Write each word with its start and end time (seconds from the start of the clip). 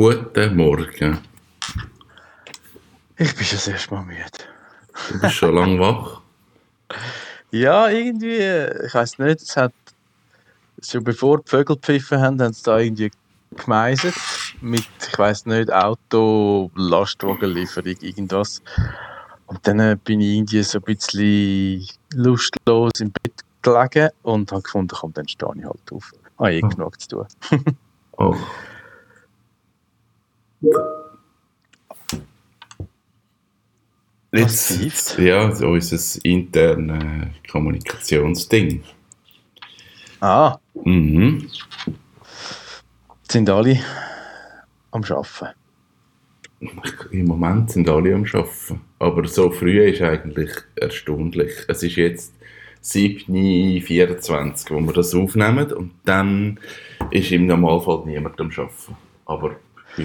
Guten 0.00 0.54
Morgen. 0.54 1.18
Ich 3.16 3.34
bin 3.34 3.44
schon 3.44 3.58
das 3.58 3.66
erste 3.66 3.94
Mal 3.94 4.04
müde. 4.04 4.22
Du 5.10 5.18
bist 5.18 5.34
schon 5.34 5.52
lange 5.56 5.76
wach. 5.80 6.20
Ja, 7.50 7.88
irgendwie, 7.88 8.36
ich 8.86 8.94
weiß 8.94 9.18
nicht, 9.18 9.42
es 9.42 9.56
hat 9.56 9.72
schon 10.80 11.02
bevor 11.02 11.38
die 11.38 11.50
Vögel 11.50 11.74
gepfiffen 11.74 12.20
haben, 12.20 12.40
haben 12.40 12.52
sie 12.52 12.62
da 12.62 12.78
irgendwie 12.78 13.10
gemeißelt 13.56 14.14
mit, 14.60 14.86
ich 15.04 15.18
weiß 15.18 15.46
nicht, 15.46 15.72
Auto, 15.72 16.70
Lastwagenlieferung, 16.76 17.96
irgendwas. 18.00 18.62
Und 19.46 19.66
dann 19.66 19.80
äh, 19.80 19.96
bin 20.04 20.20
ich 20.20 20.36
irgendwie 20.36 20.62
so 20.62 20.78
ein 20.78 20.84
bisschen 20.84 21.84
lustlos 22.14 22.92
im 23.00 23.10
Bett 23.10 23.42
gelegen 23.62 24.10
und 24.22 24.52
habe 24.52 24.62
gefunden, 24.62 24.94
komm, 24.94 25.12
dann 25.14 25.26
stehe 25.26 25.50
ich 25.56 25.64
halt 25.64 25.92
auf. 25.92 26.12
Habe 26.38 26.54
eh 26.54 26.60
genug 26.60 27.00
zu 27.00 27.08
tun. 27.08 27.26
Oh. 28.16 28.36
Was 34.30 34.78
Jetzt, 34.80 35.18
ja, 35.18 35.50
so 35.54 35.68
unser 35.68 36.24
interne 36.24 37.32
Kommunikationsding. 37.50 38.82
Ah, 40.20 40.58
Mhm. 40.84 41.48
sind 43.30 43.48
alle 43.50 43.80
am 44.90 45.02
Arbeiten. 45.04 45.54
Im 47.10 47.26
Moment 47.26 47.70
sind 47.70 47.88
alle 47.88 48.14
am 48.14 48.24
Arbeiten. 48.24 48.80
Aber 48.98 49.26
so 49.28 49.50
früh 49.50 49.80
ist 49.82 50.02
eigentlich 50.02 50.50
erstaunlich. 50.76 51.52
Es 51.68 51.82
ist 51.82 51.96
jetzt 51.96 52.34
7.24 52.82 54.70
wo 54.70 54.80
wir 54.80 54.92
das 54.92 55.14
aufnehmen 55.14 55.72
und 55.72 55.92
dann 56.04 56.58
ist 57.10 57.30
im 57.32 57.46
Normalfall 57.46 58.02
niemand 58.06 58.40
am 58.40 58.50
Arbeiten. 58.50 58.96
Aber 59.26 59.56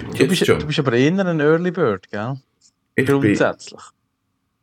Du 0.02 0.26
bist, 0.28 0.44
schon. 0.46 0.58
du 0.58 0.66
bist 0.66 0.78
aber 0.78 0.92
eher 0.92 1.18
ein 1.26 1.40
Early 1.40 1.70
Bird, 1.70 2.10
gell? 2.10 2.36
ich 2.96 3.06
bin, 3.06 3.20
Grundsätzlich. 3.20 3.80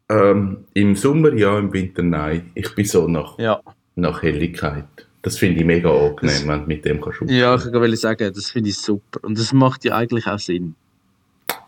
ähm, 0.09 0.65
Im 0.73 0.95
Sommer 0.95 1.33
ja, 1.33 1.57
im 1.59 1.71
Winter 1.73 2.03
nein. 2.03 2.51
Ich 2.55 2.73
bin 2.75 2.85
so 2.85 3.07
nach, 3.07 3.37
Ja. 3.39 3.61
nach 3.95 4.21
Helligkeit. 4.23 4.85
Das 5.21 5.37
finde 5.37 5.59
ich 5.59 5.65
mega 5.65 5.89
angenehm, 5.89 6.33
Das- 6.35 6.47
wenn 6.47 6.61
du 6.61 6.67
mit 6.67 6.85
dem 6.85 6.99
kannst. 7.01 7.21
Ja, 7.27 7.55
ich 7.55 7.65
wollte 7.71 7.95
sagen, 7.97 8.31
das 8.33 8.49
finde 8.49 8.69
ich 8.69 8.77
super. 8.77 9.19
Und 9.23 9.37
das 9.37 9.53
macht 9.53 9.83
ja 9.85 9.95
eigentlich 9.95 10.25
auch 10.27 10.39
Sinn. 10.39 10.75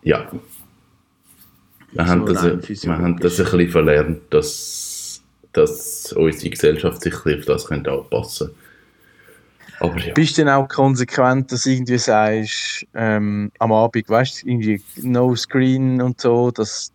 Ja. 0.02 0.28
Wir, 1.92 2.06
So 2.06 2.10
haben 2.12 2.26
das, 2.26 2.44
rein 2.44 2.62
wir 2.68 2.98
haben 2.98 3.20
das 3.20 3.40
ein 3.40 3.46
bisschen 3.46 3.70
verlernt, 3.70 4.22
dass, 4.32 5.22
dass 5.52 6.12
unsere 6.14 6.50
Gesellschaft 6.50 7.02
sich 7.04 7.14
auf 7.14 7.46
das 7.46 7.68
könnte 7.68 7.92
anpassen 7.92 8.50
Aber 9.80 9.98
ja. 10.00 10.14
Bist 10.14 10.38
du 10.38 10.42
denn 10.42 10.50
auch 10.50 10.68
konsequent, 10.68 11.52
dass 11.52 11.64
du 11.64 11.72
irgendwie 11.72 11.98
sagst, 11.98 12.86
ähm, 12.94 13.52
am 13.60 13.72
Abend, 13.72 14.08
weißt 14.08 14.44
du, 14.44 14.48
irgendwie 14.48 14.82
No 15.02 15.36
Screen 15.36 16.02
und 16.02 16.22
so, 16.22 16.52
dass, 16.52 16.92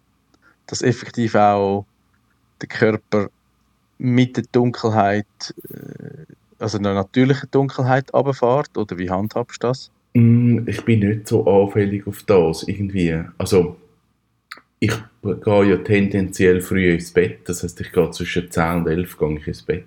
dass 0.66 0.82
effektiv 0.82 1.34
auch 1.34 1.86
der 2.60 2.68
Körper 2.68 3.28
mit 3.98 4.36
der 4.36 4.44
Dunkelheit, 4.52 5.26
äh, 5.70 6.24
also 6.58 6.78
einer 6.78 6.94
natürlichen 6.94 7.50
Dunkelheit 7.50 8.12
runterfährt? 8.14 8.76
Oder 8.76 8.98
wie 8.98 9.10
handhabst 9.10 9.62
du 9.62 9.68
das? 9.68 9.90
Mm, 10.14 10.66
Ich 10.66 10.84
bin 10.84 11.00
nicht 11.00 11.28
so 11.28 11.46
anfällig 11.46 12.06
auf 12.06 12.22
das, 12.24 12.62
irgendwie. 12.66 13.22
Also, 13.38 13.76
ich 14.80 14.92
gehe 15.22 15.70
ja 15.70 15.76
tendenziell 15.78 16.60
früh 16.60 16.92
ins 16.92 17.12
Bett, 17.12 17.48
das 17.48 17.62
heißt, 17.62 17.80
ich 17.80 17.92
gehe 17.92 18.10
zwischen 18.12 18.50
10 18.50 18.76
und 18.76 18.86
11 18.86 19.18
gehe 19.18 19.38
ich 19.38 19.46
ins 19.48 19.62
Bett. 19.62 19.84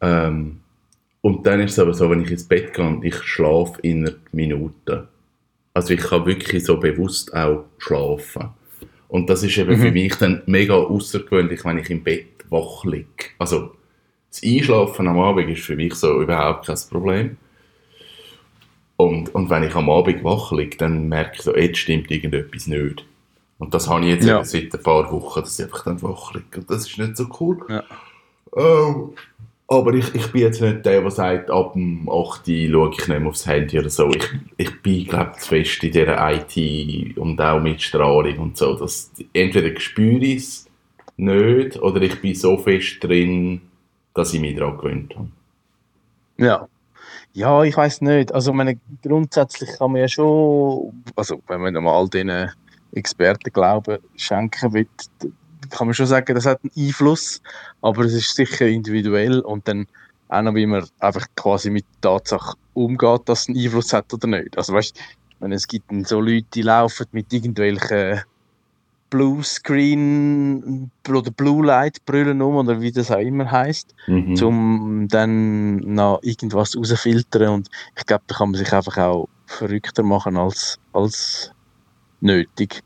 Ähm, 0.00 0.60
und 1.28 1.46
dann 1.46 1.60
ist 1.60 1.72
es 1.72 1.78
aber 1.78 1.92
so, 1.92 2.08
wenn 2.10 2.22
ich 2.22 2.30
ins 2.30 2.44
Bett 2.48 2.72
gehe 2.72 2.86
und 2.86 3.04
ich 3.04 3.16
schlafe 3.16 3.78
in 3.82 4.10
Minuten. 4.32 5.08
Also 5.74 5.92
ich 5.92 6.00
kann 6.00 6.24
wirklich 6.24 6.64
so 6.64 6.78
bewusst 6.78 7.34
auch 7.34 7.64
schlafen. 7.76 8.48
Und 9.08 9.28
das 9.28 9.42
ist 9.42 9.58
eben 9.58 9.72
Mhm. 9.76 9.82
für 9.82 9.92
mich 9.92 10.14
dann 10.16 10.42
mega 10.46 10.74
außergewöhnlich, 10.74 11.64
wenn 11.66 11.78
ich 11.78 11.90
im 11.90 12.02
Bett 12.02 12.26
wach 12.48 12.82
liege. 12.84 13.06
Also 13.38 13.74
das 14.30 14.42
Einschlafen 14.42 15.06
am 15.06 15.18
Abend 15.18 15.50
ist 15.50 15.64
für 15.64 15.76
mich 15.76 15.94
so 15.94 16.20
überhaupt 16.22 16.66
kein 16.66 16.78
Problem. 16.90 17.36
Und, 18.96 19.34
und 19.34 19.50
wenn 19.50 19.62
ich 19.64 19.74
am 19.74 19.90
Abend 19.90 20.24
wach 20.24 20.50
liege, 20.52 20.76
dann 20.78 21.08
merke 21.08 21.36
ich 21.36 21.42
so, 21.42 21.54
jetzt 21.54 21.78
stimmt 21.78 22.10
irgendetwas 22.10 22.66
nicht. 22.66 23.04
Und 23.58 23.74
das 23.74 23.88
habe 23.88 24.02
ich 24.04 24.14
jetzt 24.14 24.26
Ja. 24.26 24.42
seit 24.44 24.74
ein 24.74 24.82
paar 24.82 25.10
Wochen, 25.12 25.40
dass 25.40 25.58
ich 25.58 25.64
einfach 25.66 25.84
dann 25.84 26.00
wach 26.02 26.32
liege. 26.34 26.60
Und 26.60 26.70
das 26.70 26.88
ist 26.88 26.98
nicht 26.98 27.16
so 27.16 27.26
cool. 27.40 27.58
Ja. 27.68 27.84
Ähm, 28.56 29.10
aber 29.70 29.92
ich, 29.92 30.14
ich 30.14 30.32
bin 30.32 30.40
jetzt 30.40 30.62
nicht 30.62 30.86
der, 30.86 31.02
der 31.02 31.10
sagt, 31.10 31.50
ab 31.50 31.74
dem 31.74 32.08
8. 32.08 32.46
schaue 32.46 32.90
ich 32.90 32.98
nicht 32.98 33.08
mehr 33.08 33.26
aufs 33.26 33.46
Handy 33.46 33.78
oder 33.78 33.90
so. 33.90 34.08
Ich, 34.08 34.24
ich 34.56 34.82
bin, 34.82 35.04
glaube 35.04 35.32
ich, 35.34 35.42
zu 35.42 35.48
fest 35.48 35.84
in 35.84 35.92
dieser 35.92 36.32
IT 36.32 37.16
und 37.18 37.38
auch 37.38 37.60
mit 37.60 37.82
Strahlung 37.82 38.38
und 38.38 38.56
so. 38.56 38.74
Dass, 38.74 39.12
entweder 39.34 39.78
spüre 39.78 40.24
ich 40.24 40.38
es 40.38 40.66
nicht 41.18 41.76
oder 41.82 42.00
ich 42.00 42.18
bin 42.22 42.34
so 42.34 42.56
fest 42.56 42.96
drin, 43.04 43.60
dass 44.14 44.32
ich 44.32 44.40
mich 44.40 44.56
daran 44.56 44.78
gewöhnt 44.78 45.14
habe. 45.14 45.28
Ja. 46.38 46.66
Ja, 47.34 47.62
ich 47.62 47.76
weiß 47.76 48.00
nicht. 48.00 48.32
Also, 48.32 48.54
meine, 48.54 48.80
grundsätzlich 49.02 49.68
kann 49.76 49.92
man 49.92 50.00
ja 50.00 50.08
schon, 50.08 51.04
also, 51.14 51.42
wenn 51.46 51.60
man 51.60 51.74
mal 51.74 51.92
all 51.92 52.08
diesen 52.08 52.50
Experten 52.92 53.52
Glauben 53.52 53.98
schenken 54.16 54.72
will, 54.72 54.88
kann 55.70 55.86
man 55.86 55.94
schon 55.94 56.06
sagen, 56.06 56.34
das 56.34 56.46
hat 56.46 56.60
einen 56.62 56.88
Einfluss, 56.88 57.40
aber 57.82 58.04
es 58.04 58.14
ist 58.14 58.34
sicher 58.34 58.66
individuell 58.66 59.40
und 59.40 59.66
dann 59.68 59.86
auch 60.28 60.42
noch, 60.42 60.54
wie 60.54 60.66
man 60.66 60.86
einfach 61.00 61.26
quasi 61.36 61.70
mit 61.70 61.86
der 62.02 62.10
Tatsache 62.10 62.56
umgeht, 62.74 63.22
dass 63.26 63.42
es 63.42 63.48
einen 63.48 63.58
Einfluss 63.58 63.92
hat 63.92 64.12
oder 64.12 64.28
nicht. 64.28 64.56
Also, 64.56 64.74
weißt 64.74 64.98
meine, 65.40 65.54
es 65.54 65.66
gibt 65.66 65.90
so 66.06 66.20
Leute, 66.20 66.46
die 66.54 66.62
laufen 66.62 67.06
mit 67.12 67.32
irgendwelchen 67.32 68.22
Blue 69.10 69.42
Screen 69.42 70.90
oder 71.08 71.30
Blue 71.30 71.64
Light 71.64 72.04
Brüllen 72.04 72.42
um 72.42 72.56
oder 72.56 72.80
wie 72.80 72.92
das 72.92 73.10
auch 73.10 73.18
immer 73.18 73.50
heißt 73.50 73.94
Mhm. 74.06 74.42
um 74.42 75.08
dann 75.08 75.76
noch 75.76 76.20
irgendwas 76.22 76.76
rauszufiltern. 76.76 77.48
Und 77.48 77.68
ich 77.96 78.04
glaube, 78.04 78.24
da 78.26 78.34
kann 78.36 78.50
man 78.50 78.58
sich 78.58 78.72
einfach 78.72 78.98
auch 78.98 79.28
verrückter 79.46 80.02
machen 80.02 80.36
als, 80.36 80.78
als 80.92 81.52
nötig. 82.20 82.82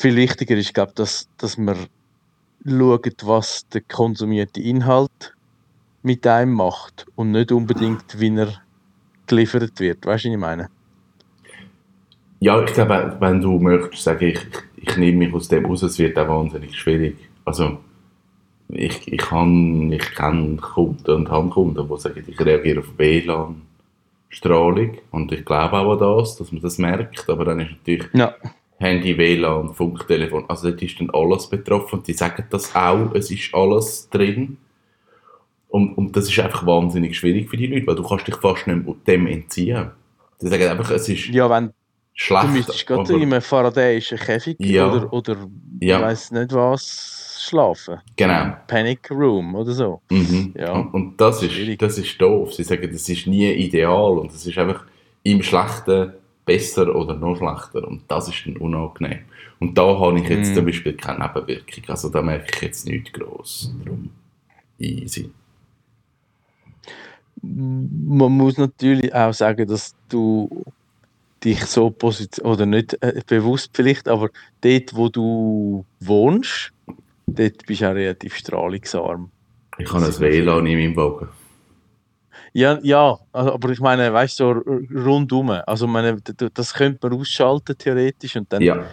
Viel 0.00 0.16
wichtiger 0.16 0.56
ist, 0.56 0.72
glaube 0.72 0.92
dass, 0.94 1.28
dass 1.36 1.58
man 1.58 1.76
schaut, 2.66 3.16
was 3.22 3.68
der 3.68 3.82
konsumierte 3.82 4.58
Inhalt 4.58 5.34
mit 6.02 6.26
einem 6.26 6.54
macht 6.54 7.04
und 7.16 7.32
nicht 7.32 7.52
unbedingt, 7.52 8.18
wie 8.18 8.34
er 8.34 8.48
geliefert 9.26 9.78
wird. 9.78 10.06
Weißt 10.06 10.24
du, 10.24 10.28
was 10.28 10.34
ich 10.34 10.40
meine? 10.40 10.70
Ja, 12.38 12.64
ich 12.64 12.72
glaube, 12.72 13.14
wenn 13.20 13.42
du 13.42 13.58
möchtest 13.58 14.04
sagen, 14.04 14.28
ich, 14.28 14.40
ich 14.76 14.96
nehme 14.96 15.26
mich 15.26 15.34
aus 15.34 15.48
dem 15.48 15.66
raus, 15.66 15.82
es 15.82 15.98
wird 15.98 16.18
auch 16.18 16.28
wahnsinnig 16.28 16.78
schwierig. 16.78 17.18
Also, 17.44 17.80
ich, 18.68 19.06
ich, 19.06 19.18
kann, 19.18 19.92
ich 19.92 20.14
kenne 20.14 20.56
Kunden 20.56 21.10
und 21.10 21.30
habe 21.30 21.50
Kunden, 21.50 21.86
die 21.86 22.00
sagen, 22.00 22.24
ich 22.26 22.40
reagiere 22.40 22.80
auf 22.80 22.96
WLAN-Strahlung 22.96 24.96
und 25.10 25.30
ich 25.30 25.44
glaube 25.44 25.76
auch 25.76 25.92
an 25.92 25.98
das, 25.98 26.36
dass 26.36 26.52
man 26.52 26.62
das 26.62 26.78
merkt, 26.78 27.28
aber 27.28 27.44
dann 27.44 27.60
ist 27.60 27.72
natürlich 27.72 28.06
Ja. 28.14 28.34
Handy, 28.80 29.16
WLAN, 29.18 29.74
Funktelefon, 29.74 30.46
also 30.48 30.70
dort 30.70 30.82
ist 30.82 30.98
dann 30.98 31.10
alles 31.10 31.48
betroffen 31.48 31.98
und 31.98 32.08
die 32.08 32.14
sagen 32.14 32.44
das 32.50 32.74
auch, 32.74 33.14
es 33.14 33.30
ist 33.30 33.54
alles 33.54 34.08
drin. 34.10 34.56
Und, 35.68 35.94
und 35.96 36.16
das 36.16 36.28
ist 36.28 36.38
einfach 36.40 36.66
wahnsinnig 36.66 37.16
schwierig 37.16 37.48
für 37.48 37.56
die 37.56 37.66
Leute, 37.66 37.86
weil 37.86 37.94
du 37.94 38.02
kannst 38.02 38.26
dich 38.26 38.34
fast 38.36 38.66
nicht 38.66 38.84
mehr 38.84 38.94
dem 39.06 39.26
entziehen. 39.26 39.90
Die 40.42 40.48
sagen 40.48 40.66
einfach, 40.68 40.90
es 40.90 41.08
ist 41.08 41.26
Ja, 41.28 41.48
wenn 41.50 41.72
schlecht. 42.14 42.44
du 42.44 42.48
müsstest 42.48 42.86
gerade 42.86 43.12
in 43.12 43.22
einem 43.22 43.42
Faradayischen 43.42 44.18
Käfig 44.18 44.56
Ja. 44.58 44.90
oder, 44.90 45.12
oder 45.12 45.36
Ja. 45.80 45.98
ich 45.98 46.02
weiß 46.06 46.30
nicht 46.32 46.52
was 46.54 47.38
schlafen. 47.46 47.98
Genau. 48.16 48.54
Panic 48.66 49.10
Room 49.10 49.54
oder 49.54 49.72
so. 49.72 50.00
Mhm. 50.10 50.54
Ja. 50.58 50.72
Und, 50.72 50.94
und 50.94 51.20
das, 51.20 51.42
ist, 51.42 51.52
Schwierig. 51.52 51.78
das 51.78 51.98
ist 51.98 52.20
doof. 52.20 52.54
Sie 52.54 52.64
sagen, 52.64 52.88
das 52.90 53.08
ist 53.08 53.26
nie 53.26 53.52
ideal 53.52 54.18
und 54.18 54.32
es 54.32 54.44
ist 54.46 54.58
einfach 54.58 54.84
im 55.22 55.42
Schlechten 55.42 56.14
besser 56.50 56.94
oder 56.94 57.14
noch 57.14 57.36
schlechter. 57.36 57.86
Und 57.86 58.02
das 58.08 58.28
ist 58.28 58.44
dann 58.46 58.56
unangenehm. 58.56 59.20
Und 59.60 59.76
da 59.78 59.98
habe 59.98 60.18
ich 60.18 60.28
jetzt 60.28 60.50
Mhm. 60.50 60.54
zum 60.54 60.64
Beispiel 60.66 60.94
keine 60.94 61.24
Nebenwirkung. 61.26 61.84
Also 61.88 62.08
da 62.08 62.22
merke 62.22 62.50
ich 62.54 62.62
jetzt 62.62 62.86
nichts 62.86 63.12
gross. 63.12 63.72
Darum 63.84 64.10
easy. 64.78 65.30
Man 67.42 68.32
muss 68.32 68.58
natürlich 68.58 69.14
auch 69.14 69.32
sagen, 69.32 69.66
dass 69.66 69.94
du 70.08 70.64
dich 71.42 71.64
so 71.64 71.90
position 71.90 72.46
oder 72.46 72.66
nicht 72.66 72.96
äh, 73.02 73.22
bewusst 73.26 73.70
vielleicht, 73.72 74.08
aber 74.08 74.28
dort, 74.60 74.94
wo 74.94 75.08
du 75.08 75.84
wohnst, 76.00 76.72
dort 77.26 77.64
bist 77.66 77.80
du 77.80 77.90
auch 77.90 77.94
relativ 77.94 78.36
strahlungsarm. 78.36 79.30
Ich 79.78 79.90
habe 79.90 80.04
ein 80.04 80.20
WLAN 80.20 80.66
in 80.66 80.78
meinem 80.78 80.96
Wagen. 80.96 81.28
Ja, 82.52 82.78
ja, 82.82 83.16
also, 83.32 83.52
aber 83.54 83.70
ich 83.70 83.80
meine, 83.80 84.12
weißt 84.12 84.40
du, 84.40 84.62
so 84.90 85.00
rundum. 85.04 85.50
Also, 85.50 85.86
meine, 85.86 86.18
das 86.54 86.74
könnte 86.74 87.08
man 87.08 87.18
ausschalten 87.20 87.76
theoretisch 87.78 88.36
und 88.36 88.52
dann 88.52 88.62
Ja. 88.62 88.84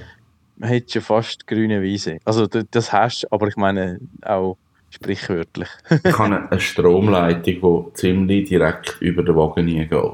hättest 0.61 0.95
du 0.95 1.01
fast 1.01 1.47
grüne 1.47 1.81
Wiese. 1.81 2.19
Also, 2.23 2.45
das 2.47 2.93
hast 2.93 3.23
du, 3.23 3.27
aber 3.31 3.47
ich 3.47 3.55
meine 3.55 3.99
auch 4.23 4.57
sprichwörtlich. 4.89 5.67
Ich 6.03 6.17
habe 6.17 6.49
eine 6.49 6.59
Stromleitung, 6.59 7.43
die 7.89 7.93
ziemlich 7.93 8.47
direkt 8.49 8.97
über 9.01 9.23
den 9.23 9.35
Wagen 9.35 9.67
hingeht. 9.67 10.13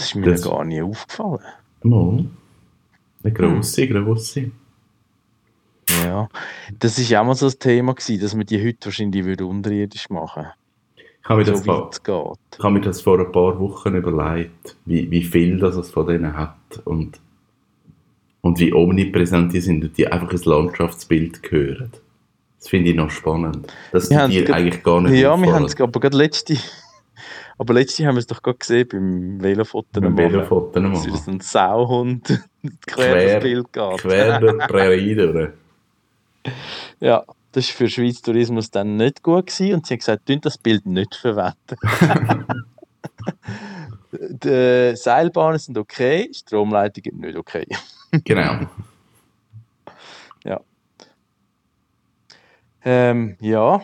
ist 0.00 0.14
mir 0.14 0.26
Das- 0.32 0.42
gar 0.42 0.64
nie 0.64 0.82
aufgefallen. 0.82 1.40
Mal. 1.82 2.24
Eine 3.22 3.32
grosse, 3.32 3.88
grosse. 3.88 4.50
Ja, 6.04 6.28
das 6.78 6.98
ist 6.98 7.14
auch 7.14 7.24
mal 7.24 7.34
so 7.34 7.46
ein 7.46 7.58
Thema 7.58 7.94
gewesen, 7.94 8.20
dass 8.20 8.34
man 8.34 8.44
die 8.46 8.62
heute 8.64 8.86
wahrscheinlich 8.86 9.24
würde 9.24 9.46
unterirdisch 9.46 10.08
machen 10.10 10.46
Ich 10.46 10.63
habe 11.24 11.40
mir, 11.40 11.44
das 11.46 11.64
vor, 11.64 11.90
geht. 11.90 12.38
ich 12.58 12.62
habe 12.62 12.74
mir 12.74 12.80
das 12.80 13.00
vor 13.00 13.18
ein 13.18 13.32
paar 13.32 13.58
Wochen 13.58 13.94
überlegt, 13.94 14.76
wie, 14.84 15.10
wie 15.10 15.22
viel 15.22 15.58
das 15.58 15.76
es 15.76 15.90
von 15.90 16.06
denen 16.06 16.36
hat 16.36 16.56
und, 16.84 17.18
und 18.42 18.58
wie 18.58 18.72
omnipräsent 18.74 19.52
die 19.52 19.60
sind 19.60 19.82
und 19.84 19.96
die 19.96 20.06
einfach 20.06 20.30
ins 20.32 20.44
Landschaftsbild 20.44 21.42
gehören. 21.42 21.90
Das 22.58 22.68
finde 22.68 22.90
ich 22.90 22.96
noch 22.96 23.10
spannend. 23.10 23.72
Dass 23.92 24.10
Wir 24.10 24.26
die 24.28 24.44
grad- 24.44 24.56
eigentlich 24.56 24.82
gar 24.82 25.00
nicht 25.00 25.20
Ja, 25.20 25.36
wir 25.40 25.52
haben 25.52 25.64
es 25.64 25.78
aber 25.80 26.00
gerade 26.00 26.16
letzte, 26.16 26.56
aber 27.58 27.74
letzte 27.74 28.06
haben 28.06 28.14
wir 28.16 28.20
es 28.20 28.26
doch 28.26 28.42
gerade 28.42 28.58
gesehen 28.58 28.88
beim 28.90 29.42
Velofoto 29.42 30.00
Beim 30.00 30.14
machen. 30.14 30.94
Dass 30.94 31.06
machen. 31.06 31.14
es 31.14 31.28
ein 31.28 31.40
Sauhund 31.40 32.26
quer 32.86 33.14
Quer- 33.14 33.34
das 33.34 33.42
Bild 33.42 33.72
geht. 33.72 33.98
Quer 33.98 34.40
durch 34.40 34.52
die 34.52 34.66
Prärie 34.66 35.14
durch. 35.16 35.48
Ja, 37.00 37.24
das 37.54 37.68
war 37.68 37.74
für 37.76 37.88
Schweiz 37.88 38.20
Tourismus 38.22 38.70
dann 38.70 38.96
nicht 38.96 39.22
gut 39.22 39.46
gewesen 39.46 39.74
und 39.74 39.86
sie 39.86 39.94
haben 39.94 39.98
gesagt, 39.98 40.26
"Tönt 40.26 40.44
das 40.44 40.58
Bild 40.58 40.86
nicht 40.86 41.14
verwenden. 41.14 41.56
Die 44.12 44.92
Seilbahnen 44.96 45.58
sind 45.58 45.78
okay, 45.78 46.30
Stromleitungen 46.32 47.20
nicht 47.20 47.36
okay. 47.36 47.66
Genau. 48.24 48.66
Ähm, 52.84 53.36
ja, 53.40 53.80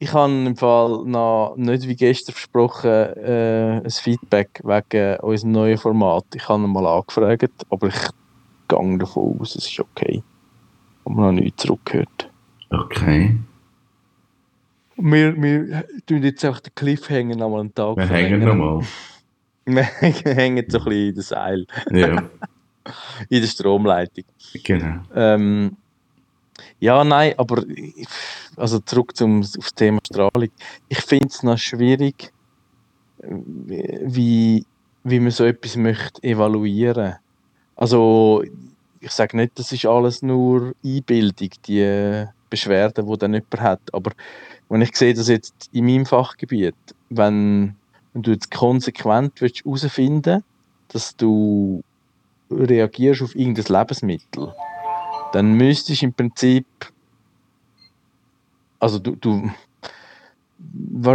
ich 0.00 0.12
habe 0.12 0.32
im 0.32 0.56
Fall 0.56 1.04
noch 1.04 1.54
nicht 1.56 1.86
wie 1.86 1.94
gestern 1.94 2.32
versprochen 2.32 2.90
äh, 2.90 3.80
ein 3.84 3.90
Feedback 3.90 4.60
wegen 4.64 5.20
unserem 5.20 5.52
neuen 5.52 5.78
Format. 5.78 6.24
Ich 6.34 6.48
habe 6.48 6.64
ihn 6.64 6.70
mal 6.70 6.86
angefragt, 6.86 7.64
aber 7.70 7.88
ich 7.88 8.08
gehe 8.66 8.98
davon 8.98 9.38
aus, 9.40 9.54
es 9.54 9.66
ist 9.66 9.78
okay. 9.78 10.22
Und 11.04 11.16
wir 11.16 11.26
noch 11.26 11.32
nichts 11.32 11.62
zurückgehört. 11.62 12.28
Okay. 12.70 13.36
Wir, 14.96 15.40
wir 15.40 15.84
tun 16.06 16.22
jetzt 16.22 16.44
einfach 16.44 16.60
den 16.60 16.74
Cliffhanger 16.74 17.36
noch 17.36 17.50
mal 17.50 17.60
einen 17.60 17.74
Tag 17.74 17.96
Wir 17.96 18.06
hängen 18.08 18.44
nochmal. 18.44 18.84
Wir 19.64 19.84
hängen 20.34 20.64
so 20.68 20.78
ein 20.78 20.84
bisschen 20.84 21.08
in 21.08 21.14
den 21.14 21.22
Seil, 21.22 21.66
Ja, 21.90 22.16
in 23.28 23.40
der 23.42 23.48
Stromleitung. 23.48 24.24
genau. 24.64 25.02
Ähm, 25.14 25.76
ja, 26.80 27.04
nein, 27.04 27.34
aber 27.36 27.62
also 28.56 28.78
zurück 28.80 29.14
zum, 29.16 29.40
aufs 29.40 29.74
Thema 29.74 30.00
Strahlung. 30.06 30.48
Ich 30.88 31.00
finde 31.02 31.26
es 31.28 31.42
noch 31.42 31.58
schwierig, 31.58 32.32
wie, 33.22 34.64
wie 35.04 35.20
man 35.20 35.30
so 35.30 35.44
etwas 35.44 35.76
möchte 35.76 36.22
evaluieren. 36.22 37.16
Also, 37.76 38.42
ich 39.00 39.10
sage 39.10 39.36
nicht, 39.36 39.58
das 39.58 39.70
ist 39.70 39.84
alles 39.86 40.22
nur 40.22 40.74
Einbildung, 40.84 41.50
die 41.66 42.24
Beschwerden, 42.50 43.06
die 43.06 43.18
dann 43.18 43.34
jemand 43.34 43.60
hat. 43.60 43.80
Aber 43.92 44.12
wenn 44.68 44.82
ich 44.82 44.94
sehe, 44.96 45.14
dass 45.14 45.28
jetzt 45.28 45.68
in 45.72 45.86
meinem 45.86 46.06
Fachgebiet, 46.06 46.74
wenn, 47.10 47.76
wenn 48.12 48.22
du 48.22 48.32
jetzt 48.32 48.50
konsequent 48.50 49.40
willst 49.40 49.64
herausfinden 49.64 50.42
dass 50.90 51.14
du 51.16 51.82
reagierst 52.50 53.22
auf 53.22 53.36
irgendein 53.36 53.76
Lebensmittel, 53.78 54.54
dann 55.32 55.52
müsstest 55.52 56.00
du 56.00 56.06
im 56.06 56.14
Prinzip, 56.14 56.66
also 58.80 58.98
du, 58.98 59.16
du 59.16 59.50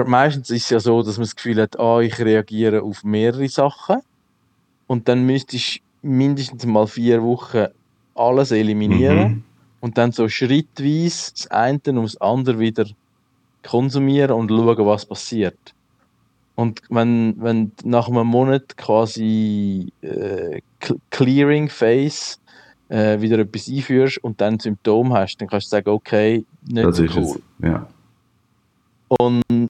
meistens 0.05 0.49
ist 0.49 0.65
es 0.65 0.69
ja 0.69 0.79
so, 0.79 1.01
dass 1.01 1.17
man 1.17 1.25
das 1.25 1.35
Gefühl 1.35 1.61
hat, 1.61 1.79
ah, 1.79 1.99
ich 1.99 2.19
reagiere 2.19 2.83
auf 2.83 3.03
mehrere 3.03 3.49
Sachen 3.49 4.01
und 4.87 5.07
dann 5.07 5.25
müsstest 5.25 5.77
du 5.77 6.07
mindestens 6.07 6.65
mal 6.65 6.87
vier 6.87 7.23
Wochen 7.23 7.67
alles 8.15 8.51
eliminieren 8.51 9.17
Mhm. 9.17 9.43
Und 9.83 9.97
dann 9.97 10.13
so 10.13 10.29
schrittweise 10.29 11.33
das 11.33 11.47
eine 11.51 11.77
und 11.87 12.03
das 12.03 12.15
andere 12.21 12.57
wieder 12.57 12.85
konsumieren 13.63 14.31
und 14.31 14.49
schauen, 14.49 14.85
was 14.85 15.05
passiert. 15.05 15.59
Und 16.55 16.81
wenn, 16.89 17.35
wenn 17.37 17.73
du 17.75 17.89
nach 17.89 18.07
einem 18.07 18.27
Monat 18.27 18.77
quasi 18.77 19.91
äh, 20.01 20.61
Cl- 20.79 20.99
Clearing 21.09 21.67
Phase 21.67 22.37
äh, 22.87 23.19
wieder 23.19 23.39
etwas 23.39 23.67
einführst 23.67 24.23
und 24.23 24.39
dann 24.39 24.57
Symptome 24.57 25.15
hast, 25.15 25.35
dann 25.37 25.49
kannst 25.49 25.67
du 25.67 25.71
sagen, 25.71 25.89
okay, 25.89 26.45
nicht 26.65 26.87
Das 26.87 26.95
so 26.95 27.03
ist 27.03 27.15
cool. 27.17 27.41
es. 27.59 27.67
Ja. 27.67 27.87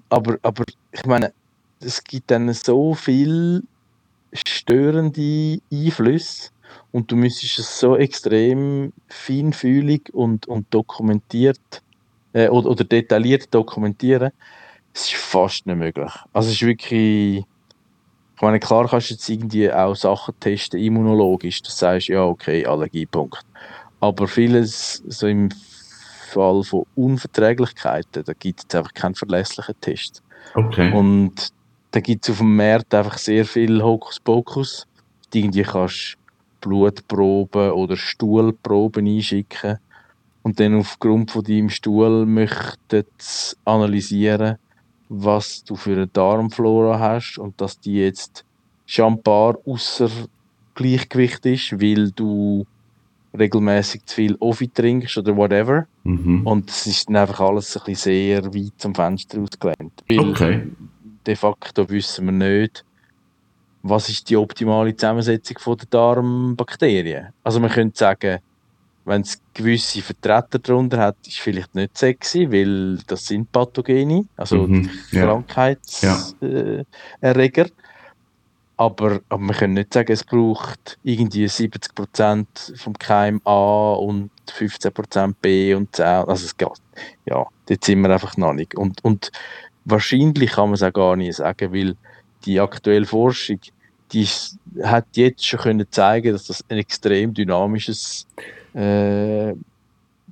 Aber, 0.10 0.38
aber 0.44 0.64
ich 0.92 1.06
meine, 1.08 1.34
es 1.80 2.04
gibt 2.04 2.30
dann 2.30 2.54
so 2.54 2.94
viel 2.94 3.64
störende 4.32 5.60
Einflüsse 5.72 6.53
und 6.92 7.12
du 7.12 7.16
müsstest 7.16 7.60
es 7.60 7.80
so 7.80 7.96
extrem 7.96 8.94
feinfühlig 9.08 10.14
und, 10.14 10.48
und 10.48 10.72
dokumentiert 10.72 11.82
äh, 12.34 12.48
oder, 12.50 12.70
oder 12.70 12.84
detailliert 12.84 13.54
dokumentieren. 13.54 14.32
Es 14.94 15.06
ist 15.06 15.14
fast 15.16 15.66
nicht 15.66 15.78
möglich. 15.78 16.12
Also 16.34 16.50
es 16.50 16.56
ist 16.56 16.66
wirklich. 16.66 17.46
Ich 18.36 18.42
meine, 18.42 18.60
klar 18.60 18.88
kannst 18.90 19.10
du 19.10 19.14
jetzt 19.14 19.30
irgendwie 19.30 19.72
auch 19.72 19.96
Sachen 19.96 20.34
testen, 20.40 20.80
immunologisch. 20.80 21.62
Das 21.62 21.78
sagst 21.78 22.10
ja, 22.10 22.24
okay, 22.24 22.66
Allergiepunkt. 22.66 23.40
Aber 24.00 24.28
vieles, 24.28 25.02
so 25.08 25.28
im 25.28 25.50
Fall 26.28 26.64
von 26.64 26.86
Unverträglichkeiten, 26.96 28.24
da 28.26 28.34
gibt 28.34 28.66
es 28.68 28.76
einfach 28.76 28.94
keinen 28.94 29.16
verlässlichen 29.16 29.76
Test. 29.80 30.22
Okay. 30.56 30.92
Und 30.92 31.54
da 31.92 32.00
gibt 32.00 32.26
es 32.26 32.32
auf 32.32 32.40
dem 32.40 32.56
Markt 32.56 32.94
einfach 32.94 33.18
sehr 33.18 33.46
viel 33.46 33.82
Hokuspokus. 33.82 34.88
Du 35.32 35.38
irgendwie 35.38 35.62
kannst 35.62 36.18
Blutproben 36.64 37.72
oder 37.72 37.98
Stuhlproben 37.98 39.06
einschicken 39.06 39.78
und 40.42 40.60
dann 40.60 40.80
aufgrund 40.80 41.32
von 41.32 41.44
deinem 41.44 41.70
Stuhl 41.70 42.26
möchten 42.26 43.06
sie 43.18 43.56
analysieren, 43.66 44.58
was 45.10 45.64
du 45.64 45.76
für 45.76 45.94
eine 45.94 46.08
Darmflora 46.08 47.00
hast 47.00 47.38
und 47.38 47.60
dass 47.62 47.80
die 47.80 47.96
jetzt 47.96 48.46
schambar 48.86 49.58
außer 49.66 50.10
Gleichgewicht 50.76 51.46
ist, 51.46 51.80
weil 51.80 52.12
du 52.12 52.66
regelmäßig 53.38 54.06
zu 54.06 54.16
viel 54.16 54.36
Offi 54.40 54.68
trinkst 54.68 55.18
oder 55.18 55.36
whatever. 55.36 55.88
Mhm. 56.04 56.46
Und 56.46 56.70
es 56.70 56.88
ist 56.88 57.10
dann 57.10 57.18
einfach 57.18 57.40
alles 57.42 57.76
ein 57.78 57.84
bisschen 57.86 58.42
sehr 58.42 58.54
weit 58.54 58.74
zum 58.78 58.96
Fenster 58.96 59.40
ausgelehnt. 59.40 60.04
Okay. 60.10 60.68
de 61.26 61.36
facto 61.36 61.90
wissen 61.90 62.26
wir 62.26 62.32
nicht, 62.32 62.84
was 63.84 64.10
ist 64.10 64.30
die 64.30 64.38
optimale 64.38 64.96
Zusammensetzung 64.96 65.60
von 65.60 65.78
der 65.78 65.88
Darmbakterien. 65.90 67.28
Also 67.44 67.60
man 67.60 67.70
könnte 67.70 67.98
sagen, 67.98 68.40
wenn 69.06 69.22
es 69.22 69.42
gewisse 69.54 70.02
Vertreter 70.02 70.60
darunter 70.60 70.98
hat, 70.98 71.18
ist 71.28 71.40
vielleicht 71.40 71.76
nicht 71.76 71.98
sexy, 71.98 72.50
weil 72.50 72.98
das 73.06 73.26
sind 73.28 73.52
Pathogene, 73.52 74.26
also 74.38 74.68
Mhm. 74.68 74.90
Ja. 75.12 75.26
Krankheitserreger. 75.26 76.80
Äh, 76.80 76.86
Erreger. 77.20 77.68
aber, 78.78 79.20
aber 79.28 79.44
wir 79.44 79.54
können 79.54 79.74
nicht 79.74 79.94
sagen, 79.94 80.12
es 80.14 80.24
braucht 80.24 80.98
irgendwie 81.04 81.46
70% 81.50 82.78
vom 82.78 82.94
Keim 82.98 83.42
A 83.44 83.94
und 83.94 84.32
15% 84.50 85.36
B 85.42 85.74
und 85.74 85.94
C. 85.96 86.04
Also 86.04 86.46
es 86.46 86.56
geht. 86.56 86.70
Ja, 87.26 87.46
dort 87.66 87.84
sind 87.84 88.02
wir 88.02 88.10
einfach 88.10 88.38
noch 88.38 88.54
nicht. 88.54 88.76
Und, 88.76 89.04
und 89.04 89.32
wahrscheinlich 89.86 90.52
kann 90.54 90.70
man 90.70 90.76
es 90.76 90.84
auch 90.84 90.94
gar 90.94 91.16
nicht 91.18 91.36
sagen, 91.36 91.74
weil 91.74 91.96
die 92.46 92.60
aktuelle 92.60 93.06
Forschung, 93.06 93.60
die 94.14 94.28
hat 94.84 95.06
jetzt 95.16 95.46
schon 95.46 95.60
können 95.60 95.88
zeigen, 95.90 96.32
dass 96.32 96.46
das 96.46 96.64
ein 96.70 96.78
extrem 96.78 97.34
dynamisches 97.34 98.28
äh, 98.74 99.54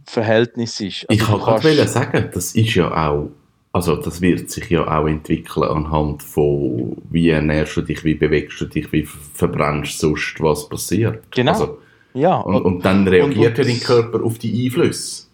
Verhältnis 0.06 0.80
ist. 0.80 1.06
Ich 1.10 1.22
Also 1.22 1.26
kann 1.26 1.40
du 1.40 1.46
gerade 1.62 1.88
sagen, 1.88 2.30
das 2.34 2.54
ist 2.56 2.76
ja 2.76 3.10
auch, 3.10 3.30
also 3.74 3.96
das 3.96 4.22
wird 4.22 4.50
sich 4.50 4.70
ja 4.70 4.86
auch 4.88 5.08
entwickeln 5.08 5.64
anhand 5.64 6.24
von, 6.24 6.98
wie 7.10 7.30
ernährst 7.30 7.78
du 7.78 7.82
dich, 7.82 8.04
wie 8.04 8.16
bewegst 8.16 8.60
du 8.62 8.66
dich, 8.66 8.92
wie 8.92 9.06
verbrennst 9.06 10.02
du 10.04 10.08
sonst, 10.10 10.36
was 10.40 10.68
passiert. 10.70 11.24
Genau. 11.32 11.52
Also, 11.52 11.78
ja, 12.14 12.38
und, 12.38 12.62
und 12.64 12.86
dann 12.86 13.08
reagiert 13.08 13.58
und- 13.58 13.66
ja 13.66 13.74
dein 13.74 13.80
Körper 13.80 14.24
auf 14.24 14.38
die 14.38 14.66
Einflüsse. 14.66 15.28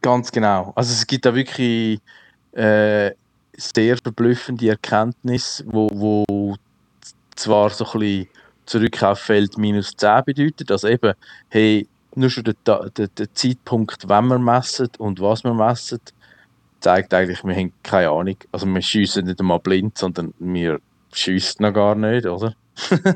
Ganz 0.00 0.30
genau. 0.32 0.72
Also 0.76 0.92
es 0.92 1.06
gibt 1.06 1.26
da 1.26 1.34
wirklich 1.34 1.98
äh, 2.52 3.10
sehr 3.56 3.96
verblüffende 3.98 4.68
Erkenntnisse, 4.68 5.64
wo, 5.66 5.90
wo 5.92 6.24
zwar 7.38 7.70
so 7.70 7.84
ein 7.84 8.00
bisschen 8.00 8.28
Zurückkauffeld 8.66 9.56
minus 9.56 9.96
10 9.96 10.24
bedeutet, 10.26 10.70
also 10.70 10.88
eben, 10.88 11.14
hey, 11.48 11.86
nur 12.14 12.30
schon 12.30 12.44
der, 12.44 12.90
der, 12.90 13.08
der 13.08 13.34
Zeitpunkt, 13.34 14.08
wenn 14.08 14.26
wir 14.26 14.38
messen 14.38 14.88
und 14.98 15.20
was 15.20 15.44
wir 15.44 15.54
messen, 15.54 16.00
zeigt 16.80 17.14
eigentlich, 17.14 17.42
wir 17.44 17.54
haben 17.54 17.72
keine 17.82 18.10
Ahnung. 18.10 18.36
Also 18.52 18.66
wir 18.66 18.82
schiessen 18.82 19.26
nicht 19.26 19.40
einmal 19.40 19.60
blind, 19.60 19.96
sondern 19.98 20.34
wir 20.38 20.80
schiessen 21.12 21.64
noch 21.64 21.72
gar 21.72 21.94
nicht, 21.94 22.26
oder? 22.26 22.54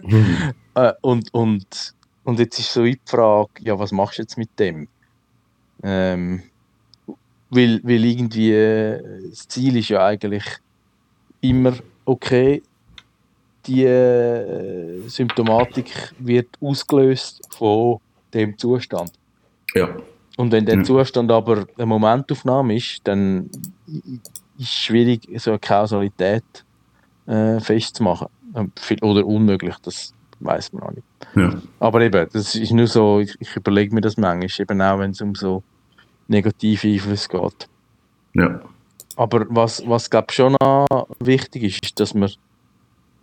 Mhm. 0.02 0.52
Und, 1.02 1.34
und, 1.34 1.94
und 2.24 2.38
jetzt 2.38 2.58
ist 2.58 2.72
so 2.72 2.82
die 2.82 2.98
Frage, 3.04 3.50
ja, 3.60 3.78
was 3.78 3.92
machst 3.92 4.16
du 4.16 4.22
jetzt 4.22 4.38
mit 4.38 4.58
dem? 4.58 4.88
Ähm, 5.82 6.44
weil, 7.50 7.78
weil 7.84 8.04
irgendwie 8.06 8.52
äh, 8.52 9.28
das 9.28 9.46
Ziel 9.48 9.76
ist 9.76 9.90
ja 9.90 10.06
eigentlich 10.06 10.44
immer, 11.42 11.74
okay, 12.06 12.62
die 13.66 13.84
äh, 13.84 15.08
Symptomatik 15.08 16.12
wird 16.18 16.48
ausgelöst 16.60 17.40
von 17.50 17.98
dem 18.34 18.56
Zustand. 18.58 19.12
Ja. 19.74 19.88
Und 20.36 20.50
wenn 20.52 20.64
der 20.64 20.78
Ja. 20.78 20.84
Zustand 20.84 21.30
aber 21.30 21.66
eine 21.76 21.86
Momentaufnahme 21.86 22.76
ist, 22.76 23.00
dann 23.04 23.50
ist 23.86 24.30
es 24.58 24.68
schwierig, 24.70 25.28
so 25.36 25.50
eine 25.50 25.58
Kausalität 25.58 26.44
äh, 27.26 27.60
festzumachen. 27.60 28.28
Ähm, 28.54 28.72
Oder 29.02 29.24
unmöglich, 29.26 29.76
das 29.82 30.14
weiß 30.40 30.72
man 30.72 30.82
auch 30.82 30.90
nicht. 30.90 31.06
Ja. 31.34 31.54
Aber 31.78 32.00
eben, 32.00 32.26
das 32.32 32.54
ist 32.54 32.72
nur 32.72 32.86
so, 32.86 33.20
ich, 33.20 33.34
ich 33.40 33.54
überlege 33.56 33.94
mir 33.94 34.00
das 34.00 34.16
manchmal, 34.16 34.50
eben 34.58 34.82
auch 34.82 34.98
wenn 34.98 35.10
es 35.10 35.20
um 35.20 35.34
so 35.34 35.62
negative 36.28 36.88
Einflüsse 36.88 37.28
geht. 37.28 37.68
Ja. 38.34 38.60
Aber 39.16 39.46
was, 39.50 39.86
was 39.86 40.08
glaube 40.08 40.26
ich 40.30 40.36
schon 40.36 40.56
wichtig 41.20 41.62
ist, 41.64 41.84
ist, 41.84 42.00
dass 42.00 42.14
man 42.14 42.30